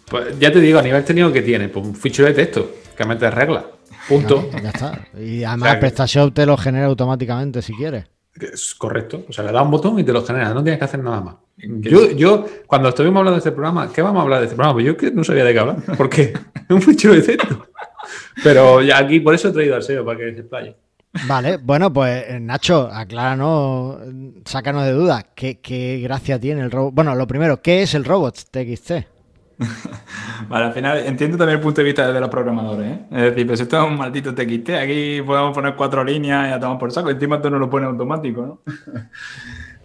[0.08, 3.04] Pues ya te digo, a nivel técnico que tiene, pues un fichero de texto que
[3.04, 3.64] metes reglas.
[4.08, 4.48] Punto.
[4.62, 5.08] Ya está.
[5.18, 8.06] Y además O sea PrestaShop te lo genera automáticamente si quieres.
[8.40, 9.24] Es correcto.
[9.28, 10.52] O sea, le das un botón y te lo genera.
[10.52, 11.36] No tienes que hacer nada más.
[11.56, 14.74] Yo, yo, cuando estuvimos hablando de este programa, ¿qué vamos a hablar de este programa?
[14.74, 15.76] Pues yo que no sabía de qué hablar.
[15.96, 16.22] Porque
[16.54, 17.66] es un fichero de texto.
[18.44, 20.76] Pero ya aquí, por eso he traído al SEO, para que se explaye.
[21.26, 23.96] Vale, bueno, pues Nacho, acláranos,
[24.44, 25.24] sácanos de dudas.
[25.34, 26.94] ¿Qué, qué gracia tiene el robot?
[26.94, 29.15] Bueno, lo primero, ¿qué es el robots.txt?
[30.48, 33.06] Vale, al final entiendo también el punto de vista de los programadores, ¿eh?
[33.10, 36.60] Es decir, pues esto es un maldito TXT, aquí podemos poner cuatro líneas y ya
[36.60, 38.60] tomamos por saco, encima tú no lo pones automático, ¿no?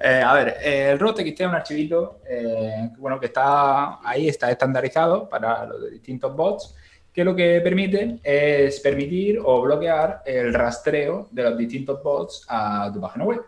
[0.04, 4.28] Eh, a ver, eh, el robot TXT es un archivito, eh, bueno, que está ahí,
[4.28, 6.76] está estandarizado para los distintos bots,
[7.14, 12.90] que lo que permite es permitir o bloquear el rastreo de los distintos bots a
[12.92, 13.42] tu página web.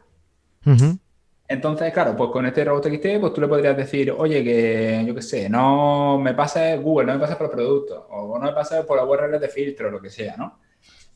[0.68, 1.00] Ujú.
[1.54, 5.14] Entonces, claro, pues con este robot TXT, pues tú le podrías decir, oye, que yo
[5.14, 8.84] qué sé, no me pases Google, no me pases por productos, o no me pases
[8.86, 10.60] por las URLs de filtro, lo que sea, ¿no?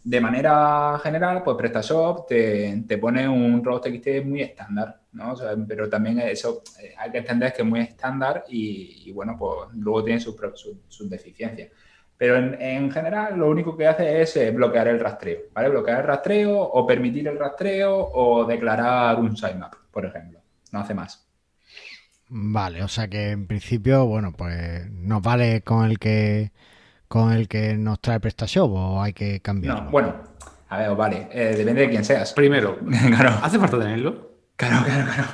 [0.04, 5.34] De manera general, pues PrestaShop te, te pone un robot TXT muy estándar, ¿no?
[5.68, 10.04] Pero también eso eh, hay que entender que es muy estándar y, bueno, pues luego
[10.04, 11.72] tiene sus deficiencias.
[12.18, 15.70] Pero en, en general lo único que hace es eh, bloquear el rastreo, ¿vale?
[15.70, 20.40] Bloquear el rastreo o permitir el rastreo o declarar un sitemap, por ejemplo.
[20.72, 21.28] No hace más.
[22.30, 26.52] Vale, o sea que en principio, bueno, pues nos vale con el que
[27.08, 29.86] con el que nos trae PrestaShop o hay que cambiarlo.
[29.86, 30.16] No, bueno,
[30.68, 32.34] a ver, vale, eh, depende de quién seas.
[32.34, 34.27] Primero, claro, ¿hace falta tenerlo?
[34.58, 35.30] Claro, claro, claro.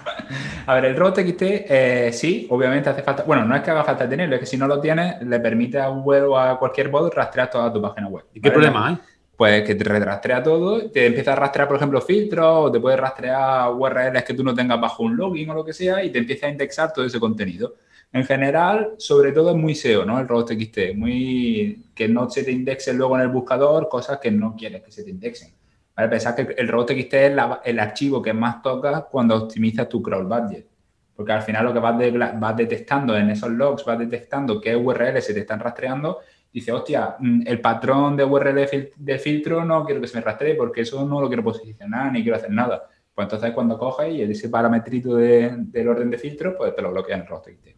[0.68, 3.24] A ver, el robot TXT, eh, sí, obviamente hace falta.
[3.24, 5.80] Bueno, no es que haga falta tenerlo, es que si no lo tienes, le permite
[5.80, 8.26] a Google o a cualquier bot rastrear toda tu página web.
[8.34, 8.54] ¿Y qué ¿vale?
[8.54, 8.98] problema hay?
[9.36, 12.96] Pues que te rastrea todo, te empieza a rastrear, por ejemplo, filtros, o te puede
[12.96, 16.20] rastrear URLs que tú no tengas bajo un login o lo que sea, y te
[16.20, 17.76] empieza a indexar todo ese contenido.
[18.14, 20.20] En general, sobre todo es muy SEO, ¿no?
[20.20, 24.30] El robot TXT, muy que no se te indexen luego en el buscador cosas que
[24.30, 25.52] no quieres que se te indexen.
[25.96, 26.10] ¿Vale?
[26.10, 27.34] Pensar que el robot TXT es
[27.66, 30.68] el archivo que más tocas cuando optimizas tu crawl budget.
[31.16, 31.96] Porque al final lo que vas,
[32.40, 36.20] vas detectando en esos logs, vas detectando qué URLs se te están rastreando
[36.52, 40.18] dice, hostia, mm, el patrón de URL de fil- de filtro no quiero que se
[40.18, 42.90] me rastree porque eso no lo quiero posicionar ni quiero hacer nada.
[43.14, 46.92] Pues entonces cuando coges y ese parametrito de- del orden de filtro, pues te lo
[46.92, 47.76] bloquea en el robot TXT.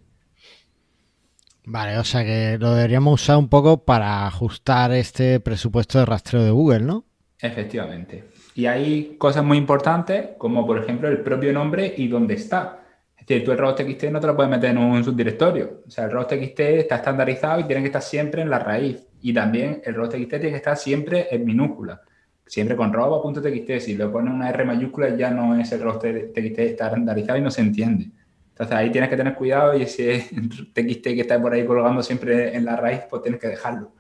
[1.67, 6.43] Vale, o sea que lo deberíamos usar un poco para ajustar este presupuesto de rastreo
[6.43, 7.05] de Google, ¿no?
[7.45, 8.23] Efectivamente.
[8.55, 12.79] Y hay cosas muy importantes, como por ejemplo el propio nombre y dónde está.
[13.15, 15.83] Es decir, tú el robot TXT no te lo puedes meter en un subdirectorio.
[15.87, 19.07] O sea, el robot TXT está estandarizado y tiene que estar siempre en la raíz.
[19.21, 22.01] Y también el robot TXT tiene que estar siempre en minúscula.
[22.47, 23.79] Siempre con robo.txt.
[23.79, 26.01] Si le pones una R mayúscula ya no es el robot
[26.33, 28.09] TXT estandarizado y no se entiende.
[28.49, 30.25] Entonces ahí tienes que tener cuidado y ese
[30.73, 33.91] TXT que está por ahí colgando siempre en la raíz, pues tienes que dejarlo.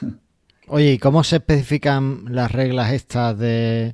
[0.72, 3.92] Oye, ¿y cómo se especifican las reglas estas de,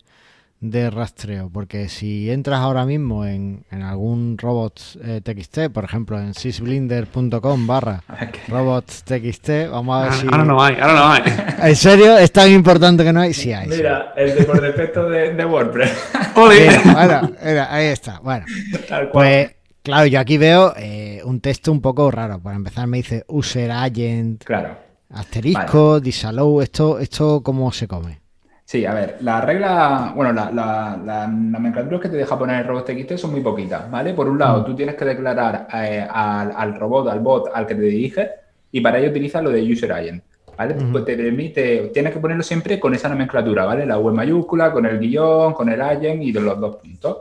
[0.60, 1.48] de rastreo?
[1.50, 7.66] Porque si entras ahora mismo en, en algún robots eh, TXT, por ejemplo en sysblinder.com
[7.66, 8.02] barra
[8.48, 10.26] robots TXT, vamos a ver Ahora, si...
[10.26, 11.22] ahora no hay, ahora no hay.
[11.70, 12.18] ¿En serio?
[12.18, 13.32] ¿Es tan importante que no hay?
[13.32, 13.70] Sí hay.
[13.70, 13.76] sí.
[13.78, 16.10] Mira, el de por defecto de, de WordPress.
[16.36, 16.60] Ole.
[16.60, 18.20] Mira, bueno, mira, ahí está.
[18.20, 18.44] Bueno,
[18.86, 19.12] Tal cual.
[19.12, 19.50] pues
[19.82, 22.38] claro, yo aquí veo eh, un texto un poco raro.
[22.38, 24.84] Para empezar me dice user agent, Claro.
[25.10, 28.20] Asterisco, disallow, esto, esto cómo se come.
[28.64, 32.66] Sí, a ver, la regla, bueno, la, la, la nomenclatura que te deja poner el
[32.66, 34.12] robot TXT son muy poquitas, ¿vale?
[34.12, 37.76] Por un lado, tú tienes que declarar eh, al, al robot, al bot al que
[37.76, 38.28] te diriges,
[38.72, 40.24] y para ello utilizas lo de user agent,
[40.58, 40.74] ¿vale?
[40.74, 43.86] Pues te permite, tienes que ponerlo siempre con esa nomenclatura, ¿vale?
[43.86, 47.18] La U mayúscula, con el guion, con el agent y de los dos puntos.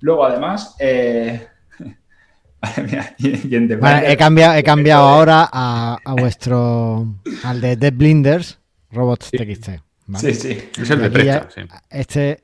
[0.00, 1.46] Luego, además, eh...
[2.62, 7.06] Madre mía, y- y en Vale, Debian- he cambiado, he cambiado ahora a, a vuestro,
[7.44, 8.58] al de Dead Blinders,
[8.92, 9.80] robots TXT.
[10.06, 10.34] ¿vale?
[10.34, 10.68] Sí, sí.
[10.80, 11.60] Es el de Presta, sí.
[11.90, 12.40] Este,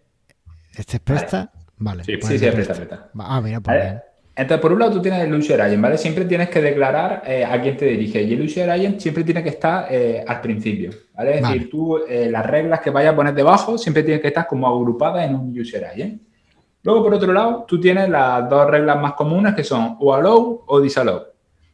[0.76, 2.02] este es Presta, vale.
[2.04, 2.94] Sí, pues Sí, sí, aprieta, Presta.
[2.96, 3.10] aprieta.
[3.18, 3.94] Ah, mira, pues.
[4.34, 5.98] Entonces, por un lado, tú tienes el user agent, ¿vale?
[5.98, 8.22] Siempre tienes que declarar eh, a quién te dirige.
[8.22, 11.36] Y el user agent siempre tiene que estar eh, al principio, ¿vale?
[11.36, 11.54] Es Vale.
[11.54, 14.68] decir, tú eh, las reglas que vayas a poner debajo siempre tienen que estar como
[14.68, 16.22] agrupadas en un user agent.
[16.82, 20.62] Luego, por otro lado, tú tienes las dos reglas más comunes que son o allow
[20.66, 21.24] o disallow,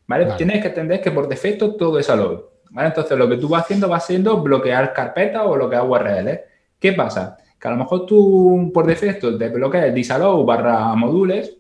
[0.06, 0.24] ¿vale?
[0.24, 0.36] Vale.
[0.36, 2.88] Tienes que entender que por defecto todo es allow, ¿vale?
[2.88, 6.40] Entonces, lo que tú vas haciendo va siendo bloquear carpetas o bloquear URLs.
[6.78, 7.36] ¿Qué pasa?
[7.58, 11.50] Que a lo mejor tú por defecto te bloqueas disallow barra módulos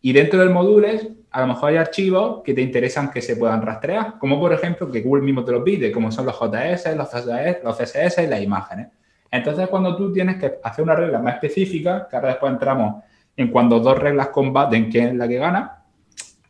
[0.00, 3.62] y dentro del módulos a lo mejor hay archivos que te interesan que se puedan
[3.62, 7.08] rastrear, como por ejemplo que Google mismo te los pide, como son los JS, los
[7.08, 8.88] CSS, los CSS y las imágenes.
[9.30, 13.02] Entonces, cuando tú tienes que hacer una regla más específica, que ahora después entramos
[13.36, 15.74] en cuando dos reglas combaten quién es la que gana,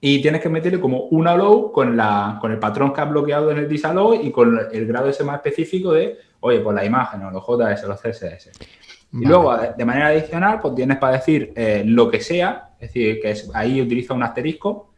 [0.00, 3.50] y tienes que meterle como un allow con, la, con el patrón que has bloqueado
[3.50, 7.22] en el disallow y con el grado ese más específico de, oye, pues la imagen
[7.24, 8.52] o los JS, los CSS.
[9.12, 13.20] Y luego, de manera adicional, pues tienes para decir eh, lo que sea, es decir,
[13.20, 14.92] que es- ahí utiliza un asterisco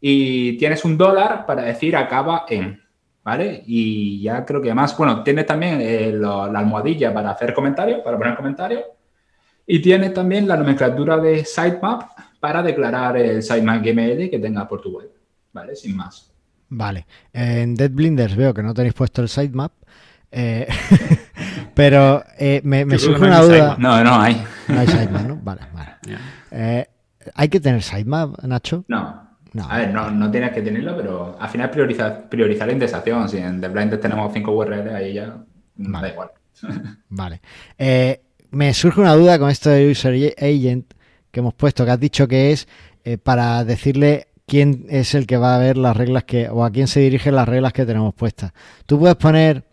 [0.00, 2.80] y tienes un dólar para decir acaba en,
[3.26, 3.64] ¿vale?
[3.66, 8.00] Y ya creo que además, bueno, tienes también eh, lo- la almohadilla para hacer comentarios,
[8.04, 8.82] para poner comentarios
[9.66, 12.02] y tienes también la nomenclatura de sitemap
[12.38, 15.10] para declarar el sitemap GML que tenga por tu web,
[15.52, 15.74] ¿vale?
[15.74, 16.30] Sin más.
[16.68, 17.04] Vale.
[17.32, 19.72] En Dead Blinders veo que no tenéis puesto el sitemap.
[20.30, 20.68] eh,
[21.74, 23.76] pero eh, me, surge no una hay duda.
[23.78, 24.44] No, no hay.
[24.68, 25.36] No hay sitemap, ¿no?
[25.42, 25.90] Vale, vale.
[26.52, 26.86] Eh,
[27.34, 28.84] ¿Hay que tener sitemap, Nacho?
[28.88, 29.25] No.
[29.56, 29.64] No.
[29.70, 33.26] A ver, no, no tienes que tenerlo, pero al final priorizar, priorizar la indexación.
[33.26, 35.34] Si en The Blinders tenemos 5 URLs, ahí ya
[35.76, 36.08] Vale.
[36.08, 36.30] da igual.
[37.08, 37.40] Vale.
[37.78, 40.92] Eh, me surge una duda con esto de User Agent
[41.30, 42.68] que hemos puesto, que has dicho que es
[43.02, 46.70] eh, para decirle quién es el que va a ver las reglas que, o a
[46.70, 48.52] quién se dirigen las reglas que tenemos puestas.
[48.84, 49.64] Tú puedes poner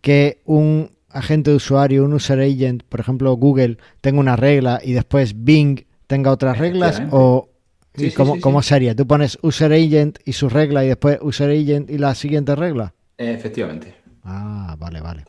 [0.00, 4.92] que un agente de usuario, un User Agent, por ejemplo Google, tenga una regla y
[4.92, 7.48] después Bing tenga otras reglas, o
[7.96, 8.94] Sí, ¿y sí, cómo, sí, cómo sería?
[8.94, 12.92] ¿Tú pones User Agent y su regla y después User Agent y la siguiente regla?
[13.16, 13.94] Efectivamente.
[14.24, 15.24] Ah, vale, vale.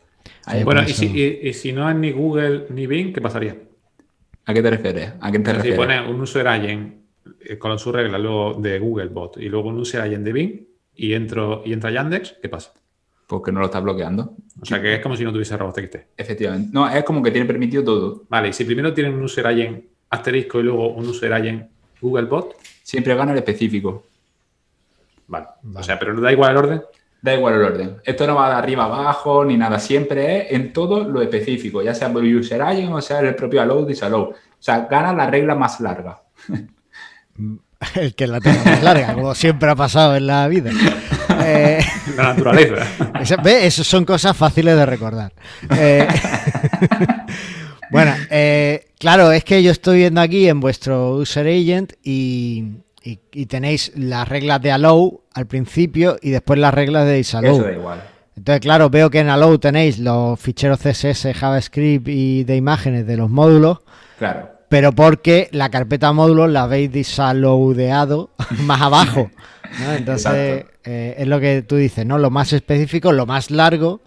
[0.45, 3.55] Ahí, Bueno, y si, y- y si no es ni Google ni Bing, ¿qué pasaría?
[4.45, 5.11] ¿A qué te refieres?
[5.21, 5.77] ¿A quién te Si refieres?
[5.79, 6.95] pones un user agent
[7.41, 10.61] eh, con su regla luego de Google Bot y luego un user agent de Bing
[10.95, 12.73] y entro y entra Yandex, ¿qué pasa?
[13.27, 14.35] Porque no lo estás bloqueando.
[14.61, 15.95] O sea que es como si no tuviese robots.txt.
[16.17, 16.69] Efectivamente.
[16.71, 18.23] No, es como que tiene permitido todo.
[18.29, 21.69] Vale, y si primero tienen un user agent asterisco y luego un user agent
[22.05, 24.05] Google Bot, Siempre gana el específico.
[25.27, 25.47] vale.
[25.63, 25.79] Vale.
[25.79, 26.81] O sea, pero no da igual el orden.
[27.21, 27.97] Da igual el orden.
[28.03, 29.79] Esto no va de arriba abajo ni nada.
[29.79, 33.61] Siempre es en todo lo específico, ya sea por user agent o sea el propio
[33.63, 34.21] allow, disallow.
[34.29, 36.21] O sea, gana la regla más larga.
[37.95, 40.71] El que la tenga más larga, como siempre ha pasado en la vida.
[41.47, 41.79] Eh,
[42.15, 42.87] La naturaleza.
[43.21, 43.67] esa- ¿ve?
[43.67, 45.31] Esas son cosas fáciles de recordar.
[45.77, 46.07] Eh,
[47.91, 52.65] bueno, eh, claro, es que yo estoy viendo aquí en vuestro user agent y,
[53.03, 57.55] y- y tenéis las reglas de allow al principio y después las reglas de disallow.
[57.55, 58.01] Eso da igual.
[58.37, 63.17] Entonces, claro, veo que en allow tenéis los ficheros CSS, JavaScript y de imágenes de
[63.17, 63.79] los módulos.
[64.17, 64.49] Claro.
[64.69, 68.31] pero porque la carpeta módulos la habéis disalowdeado
[68.63, 69.29] más abajo.
[69.79, 69.93] ¿no?
[69.93, 70.71] Entonces, Exacto.
[70.85, 72.17] Eh, es lo que tú dices, ¿no?
[72.17, 74.01] Lo más específico, lo más largo,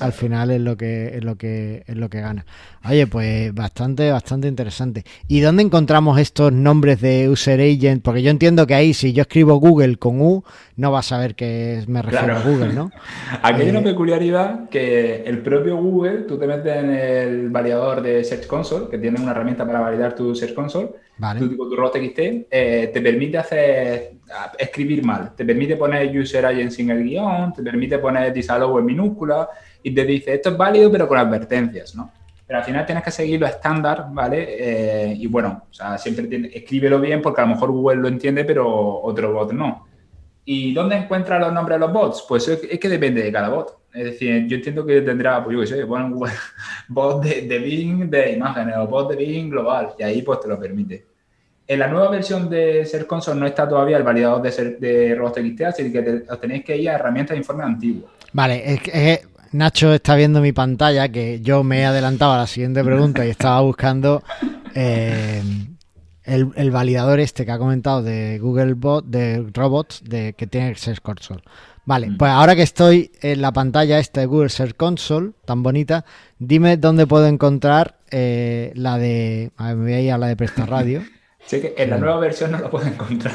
[0.00, 2.44] al final es lo que es lo que es lo que gana.
[2.88, 5.04] Oye, pues bastante, bastante interesante.
[5.26, 8.02] ¿Y dónde encontramos estos nombres de user agent?
[8.02, 10.44] Porque yo entiendo que ahí, si yo escribo Google con U,
[10.76, 12.40] no vas a saber que me refiero Claro.
[12.40, 12.90] a Google, ¿no?
[13.42, 18.02] Aquí hay Eh, una peculiaridad que el propio Google, tú te metes en el validador
[18.02, 21.40] de Search Console, que tiene una herramienta para validar tu Search Console, Vale.
[21.40, 22.18] tú con tu robot.txt,
[22.50, 24.12] eh, te permite hacer,
[24.58, 28.84] escribir mal, te permite poner user agent sin el guion, te permite poner disallow en
[28.86, 29.48] minúscula
[29.82, 32.10] y te dice esto es válido pero con advertencias, ¿no?
[32.46, 34.46] Pero al final tienes que seguir lo estándar, ¿vale?
[34.58, 38.08] Eh, y bueno, o sea, siempre tiene- escríbelo bien porque a lo mejor Google lo
[38.08, 38.66] entiende, pero
[39.02, 39.86] otro bot no.
[40.46, 42.24] ¿Y dónde encuentra los nombres de los bots?
[42.26, 43.76] Pues es, es que depende de cada bot.
[43.92, 46.32] Es decir, yo entiendo que tendrá, pues yo qué sé, ponen Google-
[46.88, 50.48] bot de, de Bing de imágenes o bot de Bing global, y ahí pues te
[50.48, 51.04] lo permite.
[51.68, 55.14] En la nueva versión de Search Console no está todavía el validador de, ser- de
[55.14, 58.08] robots.txt, así que te- os tenéis que ir a herramientas de informe antiguo.
[58.32, 62.32] Vale, es que, es que Nacho está viendo mi pantalla, que yo me he adelantado
[62.32, 64.22] a la siguiente pregunta y estaba buscando
[64.74, 65.42] eh,
[66.24, 70.74] el, el validador este que ha comentado de Google Bot, de robots, de que tiene
[70.74, 71.42] Search Console.
[71.84, 72.16] Vale, Mm.
[72.18, 76.04] pues ahora que estoy en la pantalla esta de Google Search Console, tan bonita,
[76.38, 79.50] dime dónde puedo encontrar eh, la de...
[79.56, 81.02] A ver, me voy a ir a la de Presta Radio.
[81.46, 83.34] Sé que en la nueva versión no lo puedo encontrar.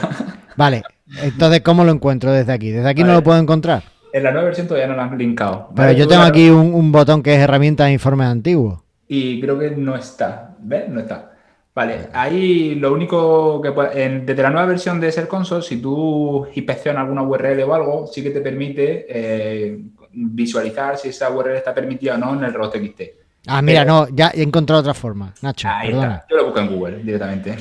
[0.56, 0.84] Vale,
[1.22, 2.70] entonces, ¿cómo lo encuentro desde aquí?
[2.72, 3.84] ¿Desde aquí no lo puedo encontrar?
[4.12, 5.70] En la nueva versión todavía no lo han linkado.
[5.76, 5.98] Pero ¿vale?
[6.00, 8.80] yo tengo aquí un, un botón que es herramientas de informes antiguos.
[9.08, 10.56] Y creo que no está.
[10.60, 10.88] ¿Ves?
[10.90, 11.32] No está.
[11.76, 15.82] Vale, ahí lo único que puede- en- desde la nueva versión de Ser Console, si
[15.82, 19.80] tú inspeccionas alguna URL o algo, sí que te permite eh,
[20.12, 23.02] visualizar si esa URL está permitida o no en el robot.txt.
[23.48, 26.16] Ah, mira, Pero- no, ya he encontrado otra forma, Nacho, Ahí perdona.
[26.16, 26.28] está.
[26.30, 27.58] Yo lo busco en Google directamente.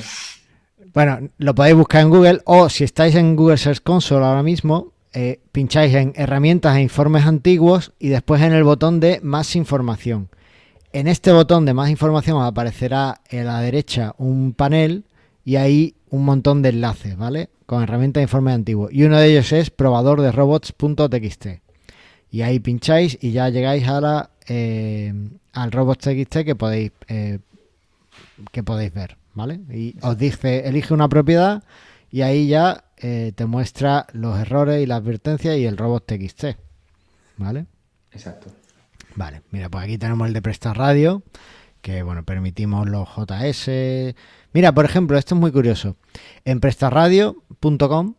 [0.93, 4.93] Bueno, lo podéis buscar en Google o si estáis en Google Search Console ahora mismo,
[5.13, 10.29] eh, pincháis en herramientas e informes antiguos y después en el botón de más información.
[10.91, 15.05] En este botón de más información os aparecerá a la derecha un panel
[15.43, 17.49] y ahí un montón de enlaces, ¿vale?
[17.65, 18.91] Con herramientas de informes antiguos.
[18.93, 21.47] Y uno de ellos es probador de robots.txt.
[22.29, 25.13] Y ahí pincháis y ya llegáis a la, eh,
[25.53, 27.39] al robots.txt que podéis eh,
[28.51, 29.61] que podéis ver, ¿vale?
[29.71, 31.63] Y os dice, elige una propiedad
[32.11, 36.45] y ahí ya eh, te muestra los errores y la advertencia y el robot TXT,
[37.37, 37.65] ¿vale?
[38.11, 38.47] Exacto.
[39.15, 41.23] Vale, mira, pues aquí tenemos el de Presta Radio,
[41.81, 44.15] que bueno, permitimos los JS.
[44.53, 45.97] Mira, por ejemplo, esto es muy curioso.
[46.45, 48.15] En prestaradio.com,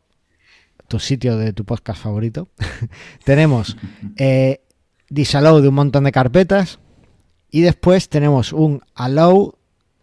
[0.88, 2.48] tu sitio de tu podcast favorito,
[3.24, 3.76] tenemos
[4.16, 4.60] eh,
[5.08, 6.78] disallow de un montón de carpetas
[7.56, 9.54] y después tenemos un allow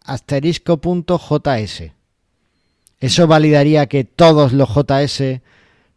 [0.05, 1.91] asterisco.js.
[2.99, 5.41] Eso validaría que todos los JS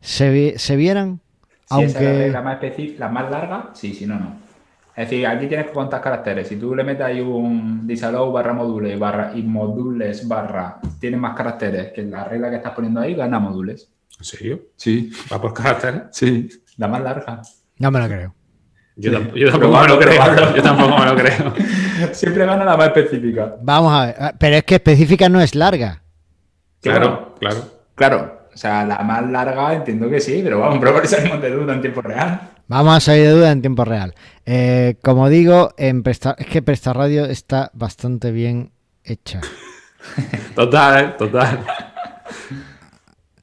[0.01, 1.21] se, vi- se vieran,
[1.69, 2.19] Si esa es la aunque...
[2.25, 4.37] regla más específica, la más larga, sí, si no, no.
[4.97, 6.49] Es decir, aquí tienes que contar caracteres.
[6.49, 11.37] Si tú le metes ahí un disallow barra modules barra y modules barra tiene más
[11.37, 13.89] caracteres que la regla que estás poniendo ahí, gana modules.
[14.19, 14.61] ¿En serio?
[14.77, 16.03] Sí, ¿Va por caracteres?
[16.13, 16.49] sí.
[16.79, 17.43] La más larga.
[17.79, 18.35] No me lo creo.
[18.97, 19.17] Yo, Sí.
[19.17, 20.55] tamp- yo tampoco me lo creo.
[20.57, 21.55] Yo tampoco me lo creo.
[22.13, 23.57] Siempre gana la más específica.
[23.63, 26.03] Vamos a ver, ah, pero es que específica no es larga.
[26.81, 27.57] Claro, claro.
[27.95, 28.41] Claro.
[28.55, 31.81] O sea, la más larga entiendo que sí, pero vamos, pero salimos de duda en
[31.81, 32.51] tiempo real.
[32.69, 34.15] Vamos a salir de duda en tiempo real.
[34.47, 38.71] Eh, como digo, en Presta- es que Presta Radio está bastante bien
[39.03, 39.41] hecha.
[40.55, 41.15] Total, ¿eh?
[41.19, 41.61] total.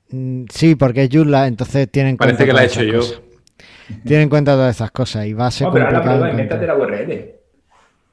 [0.10, 2.38] Mm, Sí, porque es Joomla, entonces tiene en cuenta.
[2.38, 3.02] Parece que la he hecho yo.
[4.06, 6.30] Tiene en cuenta todas esas cosas y va a ser No, pero ahora complicado.
[6.30, 6.90] invéntate encontrar.
[6.98, 7.36] la URL.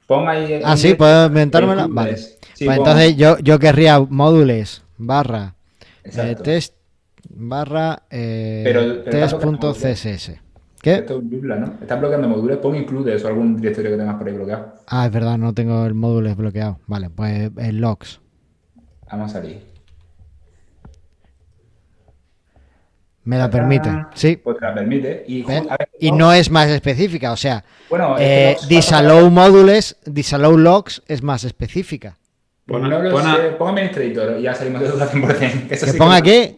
[0.07, 0.61] Pon ahí.
[0.63, 1.83] Ah, sí, puedo inventármela.
[1.85, 2.17] en Vale.
[2.17, 5.55] Sí, Pues pon- entonces yo, yo querría módules barra
[6.03, 6.75] eh, test
[7.29, 10.31] barra eh, Pero- pero test.css.
[10.81, 10.93] ¿Qué?
[10.95, 11.73] Esto es Joomla, ¿no?
[11.81, 14.75] Estás bloqueando módulos, pon includes o algún directorio que tengas por ahí bloqueado.
[14.87, 16.79] Ah, es verdad, no tengo el módulo desbloqueado.
[16.87, 18.21] Vale, pues el logs.
[19.11, 19.61] Vamos a salir.
[23.29, 23.89] Me la permite.
[24.15, 24.37] Sí.
[24.37, 25.23] Pues te la permite.
[25.27, 25.61] Y, ¿Ves?
[25.69, 29.97] a ver, Y no es más específica, o sea, Bueno, es eh, que disallow módules,
[30.03, 32.17] disallow logs es más específica.
[32.65, 35.67] Pon- no lo pon a- sé, pon administrator y ya salimos de duda 100%.
[35.67, 36.57] Que eso Que sí ponga que-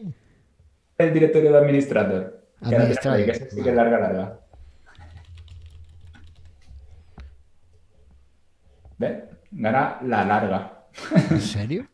[0.98, 1.04] qué?
[1.04, 4.40] El directorio de Administrador, explico, que sí que es larga, larga.
[8.98, 9.24] ¿Ves?
[9.52, 10.84] Gana la larga.
[11.32, 11.88] ¿En serio?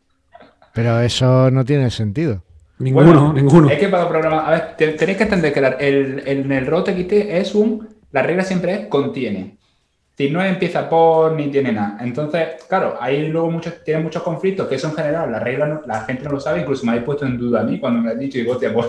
[0.72, 2.44] Pero eso no tiene sentido.
[2.78, 3.68] Ninguno, Bueno, ninguno.
[3.70, 6.52] Es que para programar, a ver, te- tenéis que entender que la- el, el, en
[6.52, 9.56] el ROTXT es un, la regla siempre es contiene.
[10.16, 11.96] Si no empieza por ni tiene nada.
[12.00, 15.82] Entonces, claro, ahí luego muchos, tienen muchos conflictos, que eso en general, la regla no-
[15.86, 18.10] la gente no lo sabe, incluso me habéis puesto en duda a mí cuando me
[18.10, 18.86] has dicho, y digo, hostia, pues,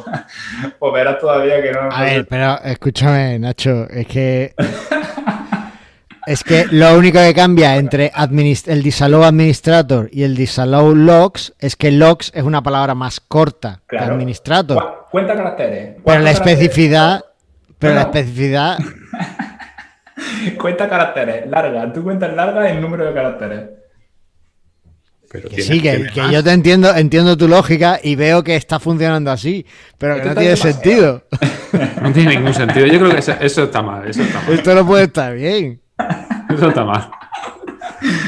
[0.79, 1.81] pues verás todavía que no.
[1.91, 4.53] A ver, pero escúchame, Nacho, es que.
[6.29, 11.53] Es que lo único que cambia entre administ- el disallow administrator y el disallow logs
[11.59, 14.13] es que logs es una palabra más corta que Claro.
[14.13, 14.77] administrator.
[14.77, 15.87] Cu- Cuenta caracteres.
[15.93, 16.59] Pero ¿Cuántos la caracteres?
[16.59, 17.25] especificidad.
[17.79, 18.77] Pero la No, especificidad.
[20.59, 21.91] Cuenta caracteres, larga.
[21.93, 23.69] Tú cuentas larga el número de caracteres.
[25.31, 28.79] Pero Que sí, que, que yo te entiendo, entiendo tu lógica y veo que está
[28.79, 29.65] funcionando así,
[29.97, 30.73] pero que no tiene demasiado.
[30.73, 31.23] sentido.
[32.01, 32.87] No tiene ningún sentido.
[32.87, 34.07] Yo creo que eso, eso está mal.
[34.07, 34.53] Eso está mal.
[34.53, 35.81] Esto no puede estar bien.
[36.49, 37.09] Eso está mal.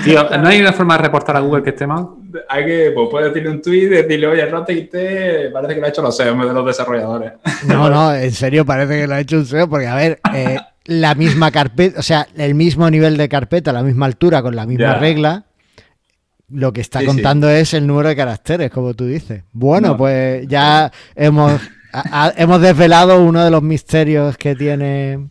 [0.04, 2.08] Tío, ¿no hay una forma de reportar a Google que esté mal?
[2.50, 5.90] Hay que, pues puedes decirle un tweet, decirle, oye, el ROTXT parece que lo ha
[5.90, 7.34] hecho los SEO en vez de los desarrolladores.
[7.68, 10.58] No, no, en serio parece que lo ha hecho un SEO, porque a ver, eh,
[10.86, 14.66] la misma carpeta, o sea, el mismo nivel de carpeta, la misma altura, con la
[14.66, 15.00] misma Ya.
[15.00, 15.46] regla,
[16.50, 19.44] lo que está Sí, contando es el número de caracteres, como tú dices.
[19.54, 19.98] Bueno, No.
[19.98, 21.54] pues ya hemos,
[21.94, 25.30] a- a- hemos desvelado uno de los misterios que tiene.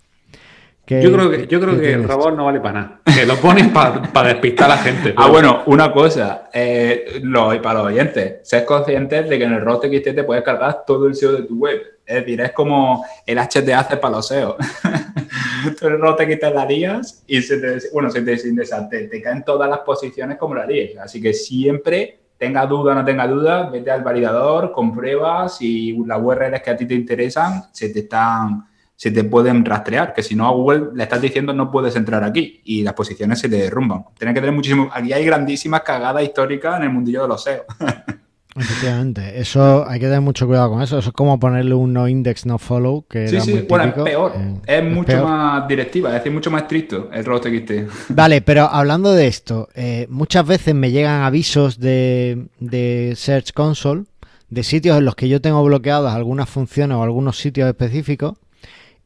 [0.90, 3.00] Que- Yo creo que, yo creo que el robot no vale para nada.
[3.14, 5.14] Que lo ponen para despistar a la gente.
[5.16, 9.52] Ah, bueno, una cosa, eh, lo- y para los oyentes, ser conscientes de que en
[9.52, 11.80] el ROTXT te puedes cargar todo el SEO de tu web.
[12.04, 14.56] Es decir, es como el HT hace para los SEO.
[15.78, 19.70] Tú el ROTXT la lías y se te, bueno, se te, te, te caen todas
[19.70, 20.98] las posiciones como la líes.
[20.98, 26.18] Así que siempre, tenga duda o no tenga duda, vete al validador, comprueba si las
[26.20, 28.64] URLs que a ti te interesan se te están
[29.00, 32.22] se te pueden rastrear, que si no a Google le estás diciendo no puedes entrar
[32.22, 34.04] aquí y las posiciones se te derrumban.
[34.18, 34.90] Tienes que tener muchísimo.
[34.92, 37.64] Aquí hay grandísimas cagadas históricas en el mundillo de los SEO.
[38.54, 40.98] Efectivamente, eso hay que tener mucho cuidado con eso.
[40.98, 43.84] Eso es como ponerle un no index, no follow, que Sí, era sí, muy bueno,
[43.84, 44.06] típico.
[44.06, 44.32] es peor.
[44.36, 45.24] Eh, es mucho peor.
[45.24, 47.70] más directiva, es decir, mucho más estricto el ROTXT.
[48.10, 54.04] Vale, pero hablando de esto, eh, muchas veces me llegan avisos de, de Search Console
[54.50, 58.34] de sitios en los que yo tengo bloqueadas algunas funciones o algunos sitios específicos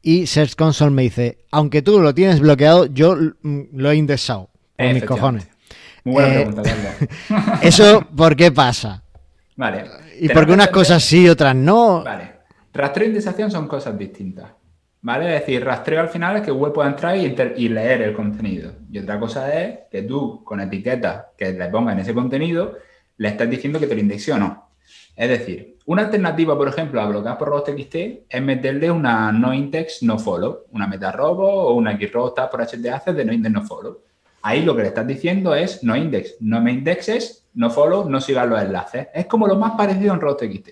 [0.05, 4.51] y Search Console me dice, aunque tú lo tienes bloqueado, yo mm, lo he indexado.
[4.77, 5.47] Por mis cojones.
[6.03, 7.59] Muy buena Eh, pregunta.
[7.63, 9.01] ¿Eso por qué pasa?
[9.55, 9.85] Vale.
[10.19, 12.03] ¿Y por qué unas cosas sí y otras no?
[12.03, 12.33] Vale.
[12.71, 14.51] Rastreo e indexación son cosas distintas.
[15.01, 15.35] ¿Vale?
[15.35, 18.73] Es decir, rastreo al final es que Google pueda entrar y, leer el contenido.
[18.91, 22.77] Y otra cosa es que tú, con etiquetas que le pongas en ese contenido,
[23.17, 24.64] le estás diciendo que te lo indexe o no.
[25.15, 27.95] Es decir, una alternativa, por ejemplo, a bloquear por robots.txt
[28.27, 32.65] es meterle una no index no follow, una meta robo o una xrobo tab por
[32.65, 34.01] htac de no index no follow.
[34.41, 38.19] Ahí lo que le estás diciendo es no index, no me indexes, no follow, no
[38.19, 39.07] sigas los enlaces.
[39.13, 40.69] Es como lo más parecido en robots.txt.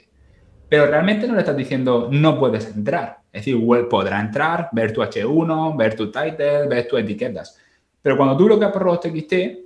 [0.68, 3.20] Pero realmente no le estás diciendo no puedes entrar.
[3.32, 7.58] Es decir, Google podrá entrar, ver tu H1, ver tu title, ver tus etiquetas.
[8.02, 9.63] Pero cuando tú bloqueas por robots.txt,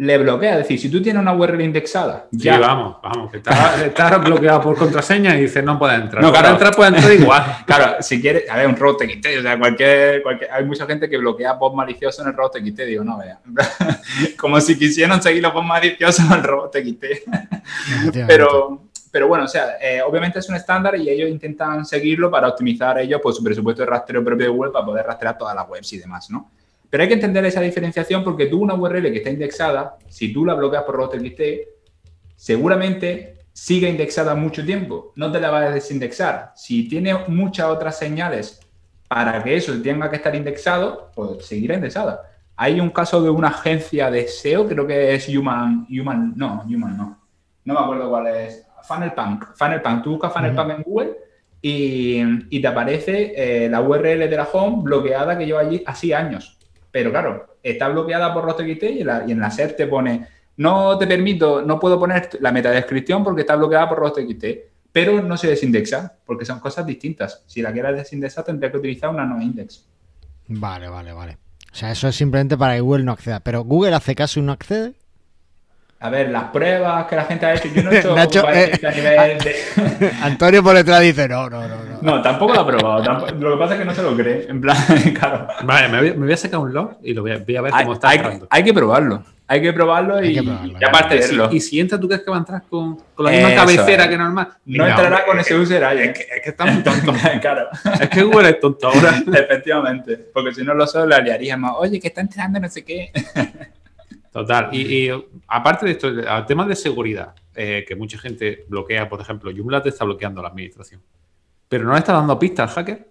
[0.00, 0.52] le bloquea.
[0.52, 3.30] Es decir, si tú tienes una URL indexada, Sí, ya vamos, vamos.
[3.30, 6.22] Que está, está bloqueado por contraseña y dice no puede entrar.
[6.22, 6.50] No, claro.
[6.50, 7.44] entrar, puede entrar igual.
[7.66, 11.08] Claro, si quieres, a ver, un robot TXT, o sea, cualquier, cualquier- hay mucha gente
[11.08, 13.40] que bloquea bots maliciosos en el robot TXT, digo, no, vea.
[14.38, 17.04] Como si quisieran seguir los bots maliciosos en el robot TXT.
[18.26, 22.48] Pero, pero bueno, o sea, eh, obviamente es un estándar y ellos intentan seguirlo para
[22.48, 25.68] optimizar ellos pues, su presupuesto de rastreo propio de Google para poder rastrear todas las
[25.68, 26.50] webs y demás, ¿no?
[26.90, 30.44] Pero hay que entender esa diferenciación porque tú una URL que está indexada, si tú
[30.44, 31.42] la bloqueas por robot.txt,
[32.34, 35.12] seguramente sigue indexada mucho tiempo.
[35.16, 36.52] No te la vas a desindexar.
[36.54, 38.60] Si tiene muchas otras señales
[39.08, 42.22] para que eso tenga que estar indexado, pues seguirá indexada.
[42.56, 46.96] Hay un caso de una agencia de SEO, creo que es Human, Human, no, Human
[46.96, 47.18] no.
[47.64, 48.66] No me acuerdo cuál es.
[48.82, 49.54] Funnelpunk.
[49.54, 50.02] Funnelpunk.
[50.02, 51.12] Tú buscas Funnelpunk en Google
[51.60, 52.22] y,
[52.56, 56.57] y te aparece eh, la URL de la home bloqueada que lleva allí así años.
[56.90, 60.26] Pero claro, está bloqueada por ROTXT y, y en la SER te pone,
[60.56, 64.44] no te permito, no puedo poner la metadescripción porque está bloqueada por ROTXT,
[64.90, 67.44] pero no se desindexa porque son cosas distintas.
[67.46, 69.86] Si la quieres desindexar tendrías que utilizar una no index.
[70.48, 71.38] Vale, vale, vale.
[71.70, 73.40] O sea, eso es simplemente para que Google no acceda.
[73.40, 74.94] Pero Google hace caso y no accede.
[76.00, 78.70] A ver, las pruebas que la gente ha hecho, yo no he hecho Nacho, eh,
[78.86, 80.10] a nivel de...
[80.22, 81.98] Antonio por detrás dice, no, no, no, no.
[82.00, 83.02] No, tampoco lo ha probado.
[83.02, 84.46] tampoco- Lo que pasa es que no se lo cree.
[84.48, 84.76] En plan,
[85.18, 85.48] claro.
[85.64, 87.62] Vale, me voy, me voy a sacar un log y lo voy a, voy a
[87.62, 88.46] ver Hay, cómo está hay- entrando.
[88.48, 89.24] hay que probarlo.
[89.50, 91.48] Hay que probarlo Hay y, que probarlo, y aparte Y de si- verlo.
[91.54, 94.06] Y si entra, ¿tú crees que va a entrar con, con la misma Eso cabecera
[94.08, 94.48] que normal?
[94.66, 95.98] No entrará con ese user ahí.
[96.00, 97.12] Es que, es que está muy tonto.
[97.40, 97.66] claro.
[97.98, 99.14] es que Google es tonto ahora.
[99.34, 100.16] Efectivamente.
[100.32, 101.72] Porque si no lo solo le liaríamos.
[101.78, 103.10] Oye, que está entrando no sé qué.
[104.32, 104.68] Total.
[104.72, 109.20] Y, y, aparte de esto, al tema de seguridad, eh, que mucha gente bloquea, por
[109.20, 111.02] ejemplo, Joomla te está bloqueando la administración.
[111.68, 113.08] Pero no le está dando pistas al hacker.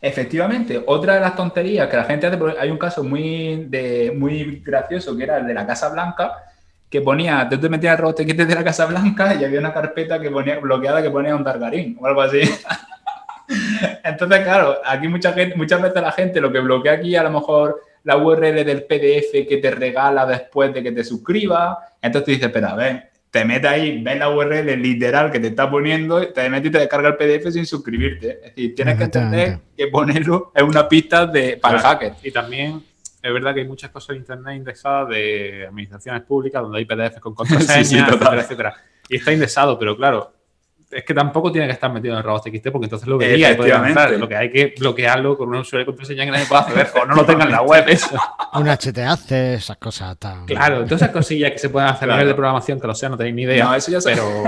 [0.00, 4.62] Efectivamente, otra de las tonterías que la gente hace, hay un caso muy, de, muy
[4.64, 6.32] gracioso que era el de la Casa Blanca,
[6.88, 10.20] que ponía, tú te metías el robot de la Casa Blanca y había una carpeta
[10.20, 12.40] que ponía bloqueada que ponía un Targarín o algo así.
[14.04, 17.30] Entonces, claro, aquí mucha gente, muchas veces la gente lo que bloquea aquí a lo
[17.30, 21.76] mejor la URL del PDF que te regala después de que te suscribas.
[22.00, 25.48] Entonces tú dices, espera, a ver, te metes ahí, ves la URL literal que te
[25.48, 28.38] está poniendo, te metes y te descarga el PDF sin suscribirte.
[28.44, 31.98] Es decir, tienes que entender que ponerlo es una pista de, para el Claro.
[31.98, 32.12] hacker.
[32.22, 32.80] Y también
[33.20, 37.18] es verdad que hay muchas cosas en Internet indexadas de administraciones públicas donde hay PDFs
[37.20, 38.74] con contraseñas, Sí, sí, etcétera, etcétera.
[39.08, 40.32] Y está indexado, pero claro,
[40.90, 43.52] es que tampoco tiene que estar metido en el robot XT porque entonces lo vería
[43.52, 44.12] y podría avanzar.
[44.12, 47.06] Lo que hay que bloquearlo con un usuario de contraseña que nadie pueda acceder o
[47.06, 47.84] no lo tenga en la web.
[47.88, 48.16] Eso.
[48.54, 50.46] Un hace esas cosas tan.
[50.46, 53.08] Claro, todas esas cosillas que se pueden hacer a nivel de programación, que lo sea,
[53.08, 53.64] no tenéis ni idea.
[53.64, 54.44] No, eso ya pero,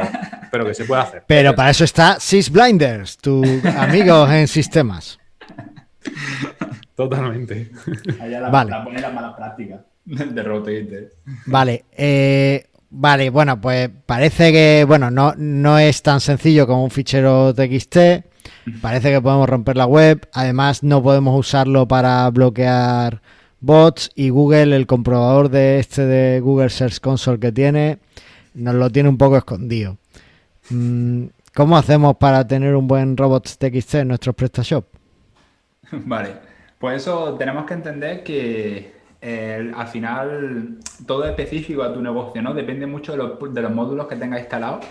[0.51, 1.25] pero que se puede hacer.
[1.27, 3.43] Pero para eso está SysBlinders, tu
[3.77, 5.19] amigo en sistemas.
[6.95, 7.71] Totalmente.
[8.21, 8.71] Allá vale.
[8.71, 10.69] la pone las malas prácticas de robot
[11.47, 16.91] Vale, eh, Vale, bueno, pues parece que, bueno, no, no es tan sencillo como un
[16.91, 17.97] fichero TXT.
[18.81, 20.27] Parece que podemos romper la web.
[20.33, 23.21] Además, no podemos usarlo para bloquear
[23.61, 24.11] bots.
[24.15, 27.99] Y Google, el comprobador de este de Google Search Console que tiene,
[28.55, 29.99] nos lo tiene un poco escondido.
[30.71, 34.87] Mm, ¿Cómo hacemos para tener un buen robots TXT en nuestros PrestaShop?
[35.93, 36.37] Vale,
[36.79, 42.55] pues eso tenemos que entender que al final todo es específico a tu negocio, ¿no?
[42.55, 44.85] Depende mucho de los, de los módulos que tengas instalados,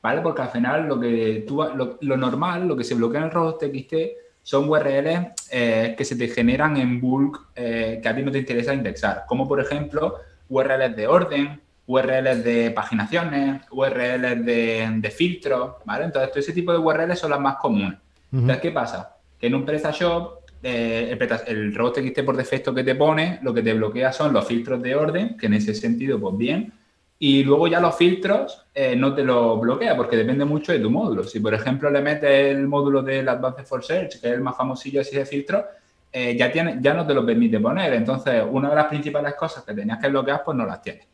[0.00, 0.20] ¿vale?
[0.20, 1.64] Porque al final lo que tú,
[2.00, 3.94] lo, normal, lo que se bloquea en el robot TXT
[4.42, 8.38] son URLs eh, que se te generan en bulk eh, que a ti no te
[8.38, 10.16] interesa indexar, como por ejemplo
[10.48, 16.04] URLs de orden, URLs de paginaciones, URLs de, de filtros, ¿vale?
[16.04, 17.98] Entonces, todo ese tipo de URLs son las más comunes.
[18.32, 19.16] Entonces, ¿qué pasa?
[19.38, 23.62] Que en un PrestaShop eh, el, robot XT por defecto que te pone, lo que
[23.62, 26.72] te bloquea son los filtros de orden, que en ese sentido, pues bien.
[27.18, 30.90] Y luego ya los filtros eh, no te lo bloquea porque depende mucho de tu
[30.90, 31.24] módulo.
[31.24, 34.56] Si, por ejemplo, le metes el módulo del Advanced for Search, que es el más
[34.56, 35.64] famosillo así de filtro,
[36.12, 37.92] eh, ya, tiene, ya no te lo permite poner.
[37.94, 41.06] Entonces, una de las principales cosas que tenías que bloquear, pues no las tienes.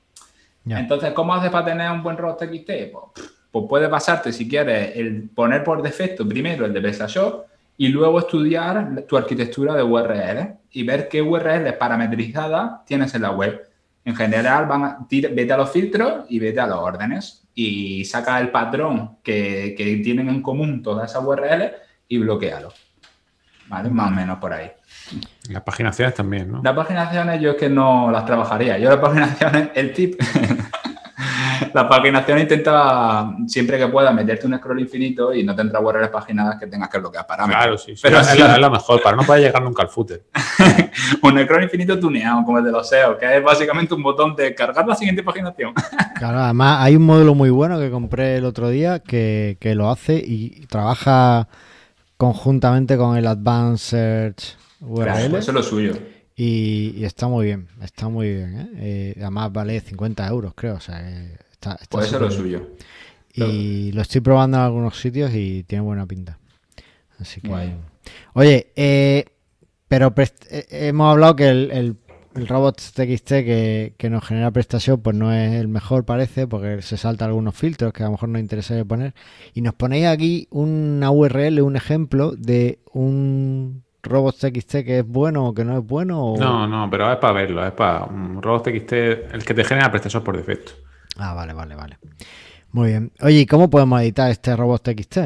[0.67, 2.71] Entonces, ¿cómo haces para tener un buen robot XT?
[2.93, 7.47] Pues, pues puede pasarte, si quieres, el poner por defecto primero el de PrestaShop,
[7.81, 13.31] y luego estudiar tu arquitectura de URL y ver qué URL parametrizadas tienes en la
[13.31, 13.67] web.
[14.05, 18.41] En general, van a, vete a los filtros y vete a los órdenes y saca
[18.41, 21.73] el patrón que, tienen en común todas esas URL
[22.09, 22.73] y bloquealo.
[23.69, 23.91] ¿Vale?
[23.91, 24.73] Más o menos por ahí.
[25.51, 26.63] Las paginaciones también, ¿no?
[26.65, 28.77] Las paginaciones yo es que no las trabajaría.
[28.79, 30.21] Yo las paginaciones, el tip
[31.75, 36.59] la paginación intenta siempre que pueda meterte un scroll infinito y no tendrá URLs paginadas
[36.59, 37.63] que tengas que bloquear parámetros.
[37.63, 40.25] Claro, sí, pero es, la, mejor, para no poder llegar nunca al footer.
[41.23, 44.55] un scroll infinito tuneado, como el de los SEO, que es básicamente un botón de
[44.55, 45.75] cargar la siguiente paginación.
[46.17, 50.15] claro, además hay un módulo muy bueno que compré el otro día que, lo hace
[50.15, 51.47] y trabaja
[52.17, 55.37] conjuntamente con el Advanced Search URL.
[55.37, 55.93] eso es lo suyo.
[56.41, 58.61] Y, está muy bien, está muy bien.
[58.61, 58.69] ¿eh?
[58.77, 60.77] Eh, además vale 50 euros, creo.
[60.77, 61.03] O sea,
[61.61, 62.69] Está, Puede ser lo suyo.
[63.35, 66.39] Y lo estoy probando en algunos sitios y tiene buena pinta.
[67.19, 67.75] Así que.
[68.35, 69.25] Oye, eh,
[69.89, 71.97] pero eh, hemos hablado que el, el,
[72.47, 76.97] robot TXT que, que, nos genera prestación pues no es el mejor, parece, porque se
[76.97, 79.15] salta algunos filtros que a lo mejor nos interesaría poner.
[79.55, 85.49] Y nos ponéis aquí una URL, un ejemplo de un robot TXT que es bueno
[85.49, 86.35] o que no es bueno.
[86.39, 87.67] No, no, pero es para verlo.
[87.67, 90.73] Es para un robot TXT, el que te genera prestación por defecto.
[91.19, 91.99] Ah, vale, vale, vale.
[92.73, 93.13] Muy bien.
[93.21, 95.19] Oye, ¿y cómo podemos editar este robot TXT?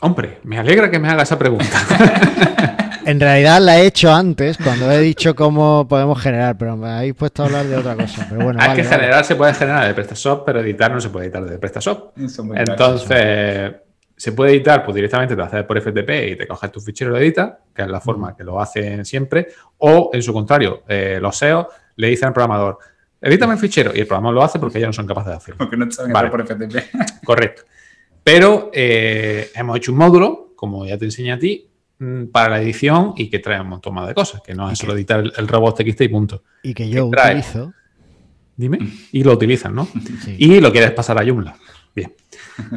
[0.00, 1.64] Hombre, me alegra que me haga esa pregunta.
[3.06, 7.14] en realidad la he hecho antes, cuando he dicho cómo podemos generar, pero me habéis
[7.14, 8.26] puesto a hablar de otra cosa.
[8.28, 11.26] Pero bueno, Hay que generar se puede generar de PrestaShop, pero editar no se puede
[11.26, 12.12] editar de PrestaShop.
[12.54, 13.72] Entonces,
[14.16, 17.10] se puede editar, pues directamente te lo haces por FTP y te coges tu fichero
[17.10, 19.48] y lo editas, que es la forma que lo hacen siempre.
[19.78, 22.78] O, en su contrario, eh, los SEO le dicen al programador,
[23.24, 23.92] Edítame el fichero.
[23.94, 25.58] Y el programa lo hace porque ellos no son capaces de hacerlo.
[25.58, 26.28] Porque no saben vale.
[26.28, 26.76] por FTP.
[27.24, 27.62] Correcto.
[28.22, 31.66] Pero eh, hemos hecho un módulo, como ya te enseñé a ti,
[31.98, 34.78] mm, para la edición y que trae un montón más de cosas, que no es
[34.78, 36.42] solo editar el, robot TXT y punto.
[36.62, 37.72] Y que yo utilizo.
[38.56, 38.78] Dime.
[39.10, 39.88] Y lo utilizan, ¿no?
[40.26, 41.56] Y lo quieres pasar a Joomla.
[41.94, 42.12] Bien.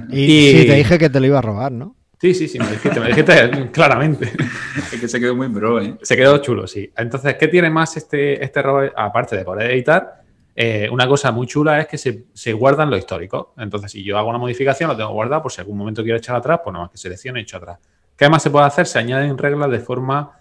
[0.09, 1.95] Y, sí, te dije que te lo iba a robar, ¿no?
[2.19, 4.31] Sí, sí, sí, me dijiste, me dijiste claramente.
[4.91, 5.97] Es que se quedó muy bro, ¿eh?
[6.01, 6.91] Se quedó chulo, sí.
[6.97, 8.93] Entonces, ¿qué tiene más este, este robot?
[8.95, 10.16] Aparte de poder editar,
[10.59, 13.49] eh, una cosa muy chula es que se, guardan los históricos.
[13.57, 16.35] Entonces, si yo hago una modificación, lo tengo guardado por si algún momento quiero echar
[16.35, 17.77] atrás, pues nada más que seleccione y echo atrás.
[18.15, 18.87] ¿Qué más se puede hacer?
[18.87, 20.31] Se añaden reglas de forma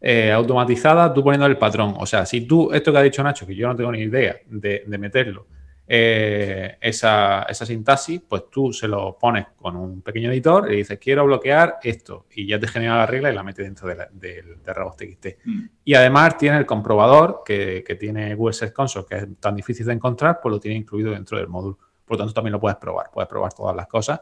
[0.00, 1.96] eh, automatizada, tú poniendo el patrón.
[1.98, 4.36] O sea, si tú, esto que ha dicho Nacho, que yo no tengo ni idea
[4.46, 5.48] de meterlo,
[5.88, 10.98] eh, esa, esa, sintaxis, pues tú se lo pones con un pequeño editor y dices,
[10.98, 14.42] quiero bloquear esto, y ya te genera la regla y la mete dentro del de,
[14.64, 15.68] de, mm.
[15.84, 20.40] Y además tiene el comprobador que, tiene Search Console, que es tan difícil de encontrar,
[20.42, 21.78] pues lo tiene incluido dentro del módulo.
[22.04, 24.20] Por lo tanto, también lo puedes probar, puedes probar todas las cosas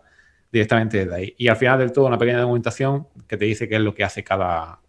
[0.53, 1.35] directamente desde ahí.
[1.39, 4.05] Y al final del todo, una pequeña documentación que te dice qué es lo que
[4.05, 4.81] hace cada,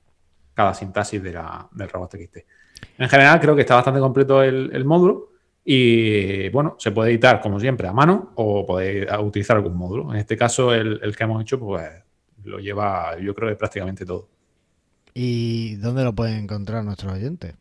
[0.53, 2.38] cada sintaxis de la, del robot XT.
[2.97, 5.34] En general, creo que está bastante completo el, el módulo
[5.68, 10.13] Y bueno, se puede editar como siempre a mano o podéis utilizar algún módulo.
[10.13, 11.89] En este caso, el, el que hemos hecho, pues
[12.43, 14.30] lo lleva, yo creo que prácticamente todo.
[15.13, 17.55] ¿Y dónde lo pueden encontrar nuestros oyentes?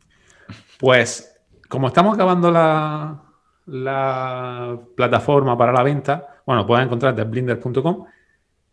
[0.79, 1.35] Pues,
[1.69, 3.23] como estamos acabando la,
[3.67, 8.05] la plataforma para la venta, bueno, pueden encontrar de blinder.com,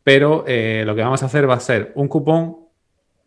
[0.04, 2.61] pero eh, lo que vamos a hacer va a ser un cupón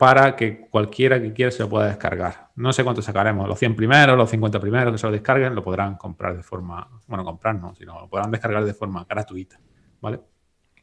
[0.05, 2.49] para que cualquiera que quiera se lo pueda descargar.
[2.57, 5.65] No sé cuánto sacaremos, los 100 primeros, los 50 primeros que se lo descarguen, lo
[5.65, 9.59] podrán comprar de forma, bueno, comprar no, sino lo podrán descargar de forma gratuita,
[10.03, 10.21] ¿vale?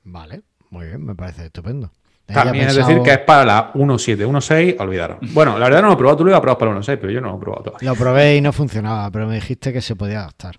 [0.03, 0.41] Vale,
[0.71, 1.91] muy bien, me parece estupendo.
[2.25, 5.17] También es decir que es para la 1.7, 1.6, olvidaros.
[5.33, 6.97] Bueno, la verdad no lo he probado, tú lo ibas a probar para la 1.6,
[6.99, 7.89] pero yo no lo he probado todavía.
[7.91, 10.55] Lo probé y no funcionaba, pero me dijiste que se podía adaptar.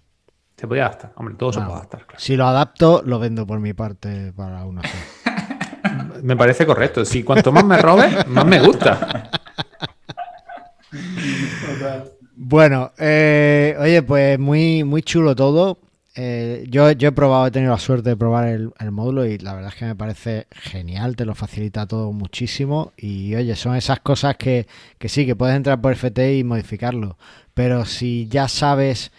[0.57, 2.07] Se podía adaptar, hombre, todo se Bueno, puede adaptar.
[2.07, 2.21] claro.
[2.21, 5.03] Si lo adapto, lo vendo por mi parte para una sola.
[6.23, 7.05] Me parece correcto.
[7.05, 9.31] Si cuanto más me robes, más me gusta.
[12.37, 15.79] Bueno, eh, oye, pues muy, muy chulo todo.
[16.15, 19.55] Eh, yo, yo he probado, he tenido la suerte de probar el, módulo y la
[19.55, 24.01] verdad es que me parece genial, te lo facilita todo muchísimo y oye, son esas
[24.01, 24.67] cosas que,
[24.99, 27.17] que sí, que puedes entrar por FT y modificarlo,
[27.55, 29.11] pero si ya sabes,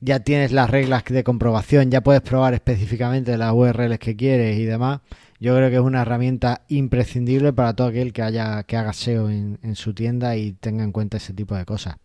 [0.00, 4.64] ya tienes las reglas de comprobación, ya puedes probar específicamente las URLs que quieres y
[4.64, 5.00] demás,
[5.40, 9.28] yo creo que es una herramienta imprescindible para todo aquel que haya que haga SEO
[9.30, 11.96] en, en su tienda y tenga en cuenta ese tipo de cosas.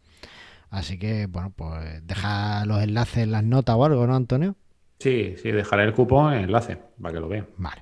[0.70, 4.56] Así que, bueno, pues deja los enlaces en las notas o algo, ¿no, Antonio?
[5.00, 7.48] Sí, sí, dejaré el cupón en enlace para que lo vean.
[7.58, 7.82] Vale.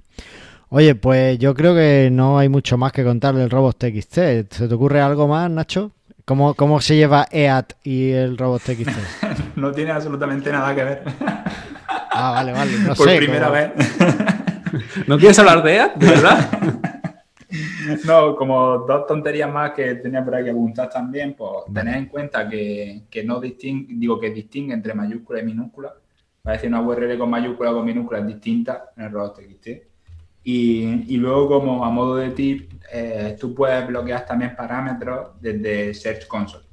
[0.70, 4.14] Oye, pues yo creo que no hay mucho más que contar del Robot TXT.
[4.14, 5.92] ¿Se te ocurre algo más, Nacho?
[6.26, 8.90] ¿Cómo, cómo se lleva EAT y el Robot TXT?
[9.56, 11.04] No tiene absolutamente nada que ver.
[12.12, 12.72] Ah, vale, vale.
[12.80, 13.18] No Por sé.
[13.18, 13.72] primera como- vez.
[15.08, 15.92] ¿No quieres hablar de?
[15.96, 16.50] ¿De verdad?
[18.06, 22.48] No, como dos tonterías más que tenía por aquí apuntar también, pues tened en cuenta
[22.48, 25.96] que, que no distingue, digo que distingue entre mayúscula y minúscula.
[26.44, 29.68] Parece una URL con mayúscula o con minúscula es distinta en el robot TXT.
[30.44, 35.94] Y, y luego, como a modo de tip, eh, tú puedes bloquear también parámetros desde
[35.94, 36.66] Search Console,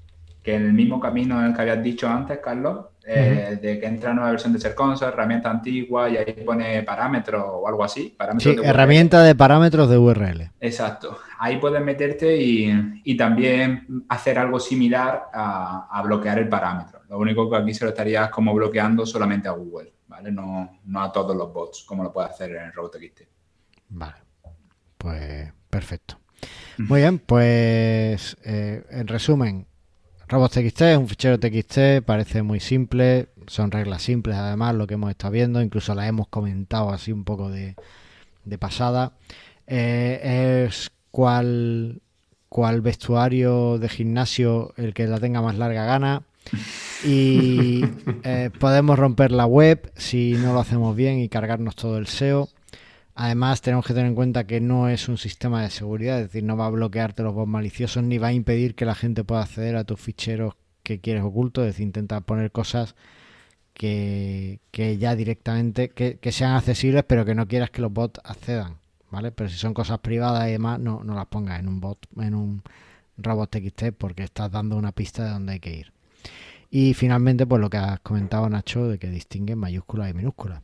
[0.42, 3.86] que en el mismo camino en el que habías dicho antes, Carlos, eh, de que
[3.86, 8.14] entra nueva versión de Search Console, herramienta antigua y ahí pone parámetros o algo así.
[8.18, 10.50] Parámetros Sí, de herramienta de parámetros de URL.
[10.60, 11.18] Exacto.
[11.38, 17.00] Ahí puedes meterte y, y también hacer algo similar a, a bloquear el parámetro.
[17.08, 20.32] Lo único que aquí se lo estarías como bloqueando solamente a Google, ¿vale?
[20.32, 23.20] No, no a todos los bots, como lo puede hacer en RobotXT.
[23.90, 24.16] Vale.
[24.98, 26.18] Pues perfecto.
[26.78, 29.66] Muy bien, pues eh, en resumen,
[30.28, 35.10] robots.txt es un fichero TXT, parece muy simple, son reglas simples además, lo que hemos
[35.10, 37.76] estado viendo, incluso las hemos comentado así un poco de,
[38.44, 39.12] de pasada.
[39.66, 42.00] Eh, es cual,
[42.48, 46.22] cual vestuario de gimnasio el que la tenga más larga gana.
[47.04, 47.84] Y
[48.22, 52.48] eh, podemos romper la web si no lo hacemos bien y cargarnos todo el SEO.
[53.18, 56.44] Además, tenemos que tener en cuenta que no es un sistema de seguridad, es decir,
[56.44, 59.40] no va a bloquearte los bots maliciosos ni va a impedir que la gente pueda
[59.40, 62.94] acceder a tus ficheros que quieres ocultos, es decir, intenta poner cosas
[63.72, 68.76] que, que ya directamente, que, sean accesibles, pero que no quieras que los bots accedan,
[69.10, 69.32] ¿vale?
[69.32, 72.34] Pero si son cosas privadas y demás, no, no las pongas en un bot, en
[72.34, 72.62] un
[73.16, 75.92] robot TXT, porque estás dando una pista de dónde hay que ir.
[76.70, 80.60] Y finalmente, pues lo que has comentado, Nacho, de que distinguen mayúsculas y minúsculas.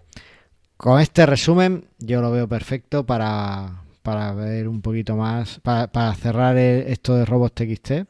[0.83, 6.13] Con este resumen, yo lo veo perfecto para, para ver un poquito más, para, para
[6.17, 8.05] cerrar el- esto de Robots TXT.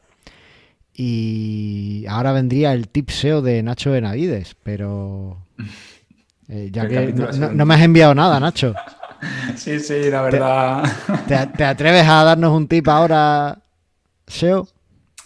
[0.95, 5.37] Y ahora vendría el tip SEO de Nacho Benavides, pero
[6.49, 7.53] eh, ya que no, no- segundo.
[7.53, 8.73] no me has enviado nada, Nacho.
[9.55, 10.83] Sí, sí, la verdad.
[11.27, 13.57] ¿Te, te atreves a darnos un tip ahora,
[14.27, 14.67] SEO,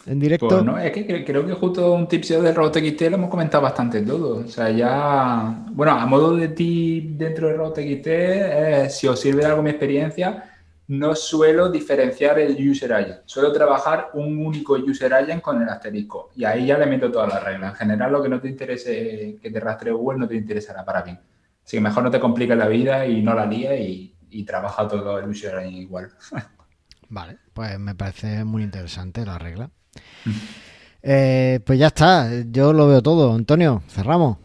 [0.07, 0.47] en directo?
[0.47, 3.29] Pues no, es que cre- creo que justo un tip SEO del RobotXT lo hemos
[3.29, 4.37] comentado bastante todo.
[4.45, 5.65] O sea, ya.
[5.71, 9.71] Bueno, a modo de tip dentro del RobotXT, eh, si os sirve de algo mi
[9.71, 10.43] experiencia,
[10.89, 13.17] no suelo diferenciar el user agent.
[13.25, 16.29] Suelo trabajar un único user agent con el asterisco.
[16.35, 17.71] Y ahí ya le meto todas las reglas.
[17.73, 21.01] En general, lo que no te interese que te rastree Google no te interesará para
[21.01, 21.19] bien.
[21.65, 24.87] Así que mejor no te compliques la vida y no la líes y, y trabaja
[24.87, 26.09] todo el user agent igual.
[27.09, 29.71] Vale, pues me parece muy interesante la regla.
[31.03, 33.33] Eh, pues ya está, yo lo veo todo.
[33.33, 34.37] Antonio, cerramos.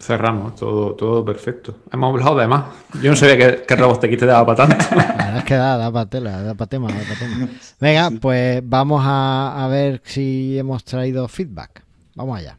[0.00, 1.78] Cerramos, todo, todo perfecto.
[1.92, 2.64] Hemos hablado de más.
[3.02, 4.84] Yo no sabía que, que RobotXT te daba para tanto.
[4.96, 7.48] La verdad es que da, da para tela, da para tema, da pa' tema.
[7.80, 11.82] Venga, pues vamos a, a ver si hemos traído feedback.
[12.14, 12.58] Vamos allá.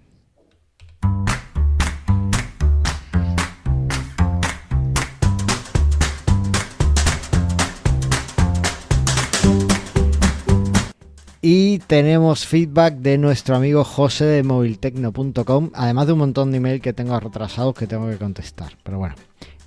[11.51, 16.79] Y tenemos feedback de nuestro amigo José de moviltecno.com, además de un montón de email
[16.79, 18.73] que tengo retrasados que tengo que contestar.
[18.83, 19.15] Pero bueno,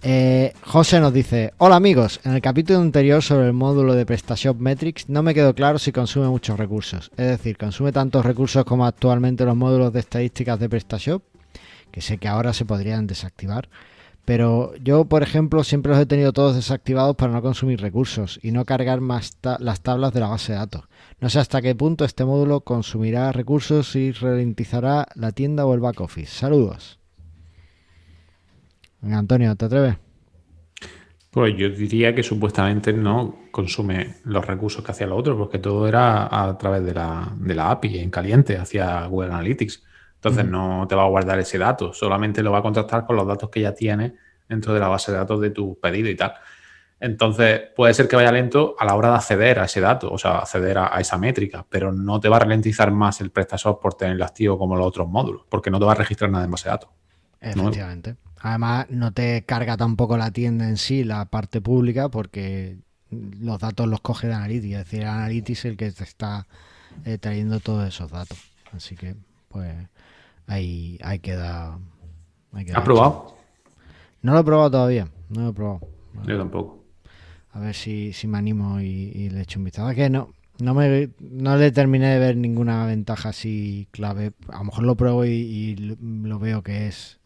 [0.00, 4.60] eh, José nos dice, hola amigos, en el capítulo anterior sobre el módulo de PrestaShop
[4.60, 7.10] Metrics no me quedó claro si consume muchos recursos.
[7.16, 11.24] Es decir, consume tantos recursos como actualmente los módulos de estadísticas de PrestaShop,
[11.90, 13.68] que sé que ahora se podrían desactivar.
[14.24, 18.52] Pero yo, por ejemplo, siempre los he tenido todos desactivados para no consumir recursos y
[18.52, 20.84] no cargar más las tablas de la base de datos.
[21.20, 25.80] No sé hasta qué punto este módulo consumirá recursos y ralentizará la tienda o el
[25.80, 26.32] back office.
[26.32, 27.00] Saludos.
[29.02, 29.96] Antonio, ¿te atreves?
[31.32, 35.88] Pues yo diría que supuestamente no consume los recursos que hacía lo otro, porque todo
[35.88, 39.82] era a través de la, de la API en caliente hacia Google Analytics.
[40.24, 43.26] Entonces no te va a guardar ese dato, solamente lo va a contactar con los
[43.26, 44.14] datos que ya tiene
[44.48, 46.34] dentro de la base de datos de tu pedido y tal.
[47.00, 50.18] Entonces puede ser que vaya lento a la hora de acceder a ese dato, o
[50.18, 53.94] sea, acceder a, esa métrica, pero no te va a ralentizar más el PrestaShop por
[53.94, 56.68] tenerlo activo como los otros módulos, porque no te va a registrar nada en base
[56.68, 56.90] de datos.
[57.40, 58.14] Efectivamente.
[58.38, 62.78] Además, no te carga tampoco la tienda en sí, la parte pública, porque
[63.10, 66.46] los datos los coge de Analytics, es decir, Analytics es el que te está
[67.04, 68.38] eh, trayendo todos esos datos.
[68.72, 69.16] Así que,
[69.48, 69.74] pues,
[70.52, 71.78] Ahí, ahí queda.
[72.74, 73.34] ¿Has probado?
[74.20, 75.08] No lo he probado todavía.
[75.30, 75.80] No lo he probado.
[76.26, 76.84] Yo tampoco.
[77.52, 79.88] A ver si, si me animo y, le echo un vistazo.
[79.88, 80.28] Es que no,
[80.58, 84.32] no, me, no le terminé de ver ninguna ventaja así clave.
[84.48, 87.18] A lo mejor lo pruebo y, lo veo que es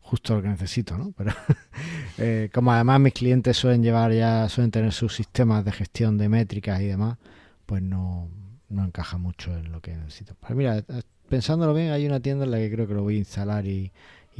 [0.00, 1.12] justo lo que necesito, ¿no?
[1.16, 1.32] Pero
[2.18, 6.28] eh, como además mis clientes suelen llevar ya, suelen tener sus sistemas de gestión de
[6.28, 7.18] métricas y demás,
[7.66, 8.28] pues no,
[8.68, 10.36] no encaja mucho en lo que necesito.
[10.40, 10.84] Pues mira,
[11.28, 13.92] pensándolo bien, hay una tienda en la que creo que lo voy a instalar y,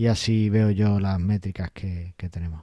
[0.09, 2.62] así veo yo las métricas que, tenemos.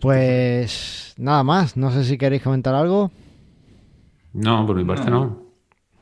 [0.00, 3.10] Pues nada más, no sé si queréis comentar algo.
[4.32, 5.48] No, por mi parte no.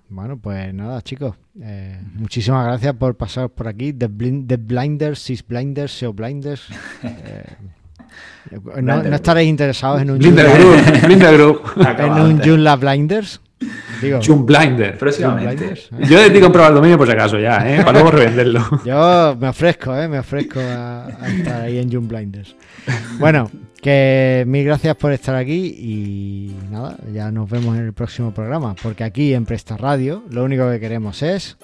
[0.09, 1.35] Bueno, pues nada, chicos.
[1.61, 3.93] Eh, muchísimas gracias por pasar por aquí.
[3.93, 6.67] The, Blinders, Six Blinders, SEO Blinders.
[8.51, 10.47] Eh, no, estaréis interesados en un Blinder
[11.37, 11.61] Group,
[11.99, 13.41] en un Joomla Blinders.
[14.01, 14.99] Digo, Blinder.
[14.99, 15.75] Próximamente.
[16.09, 17.79] Yo he comprobar el dominio por si acaso ya, ¿eh?
[17.79, 18.65] Para luego revenderlo.
[18.85, 20.09] Yo me ofrezco, ¿eh?
[20.09, 22.55] Me ofrezco a, estar ahí en June Blinders.
[23.19, 28.33] Bueno, que mil gracias por estar aquí y nada, ya nos vemos en el próximo
[28.33, 28.75] programa.
[28.83, 31.57] Porque aquí en Presta Radio lo único que queremos es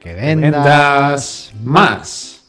[0.00, 2.39] que vendas, más.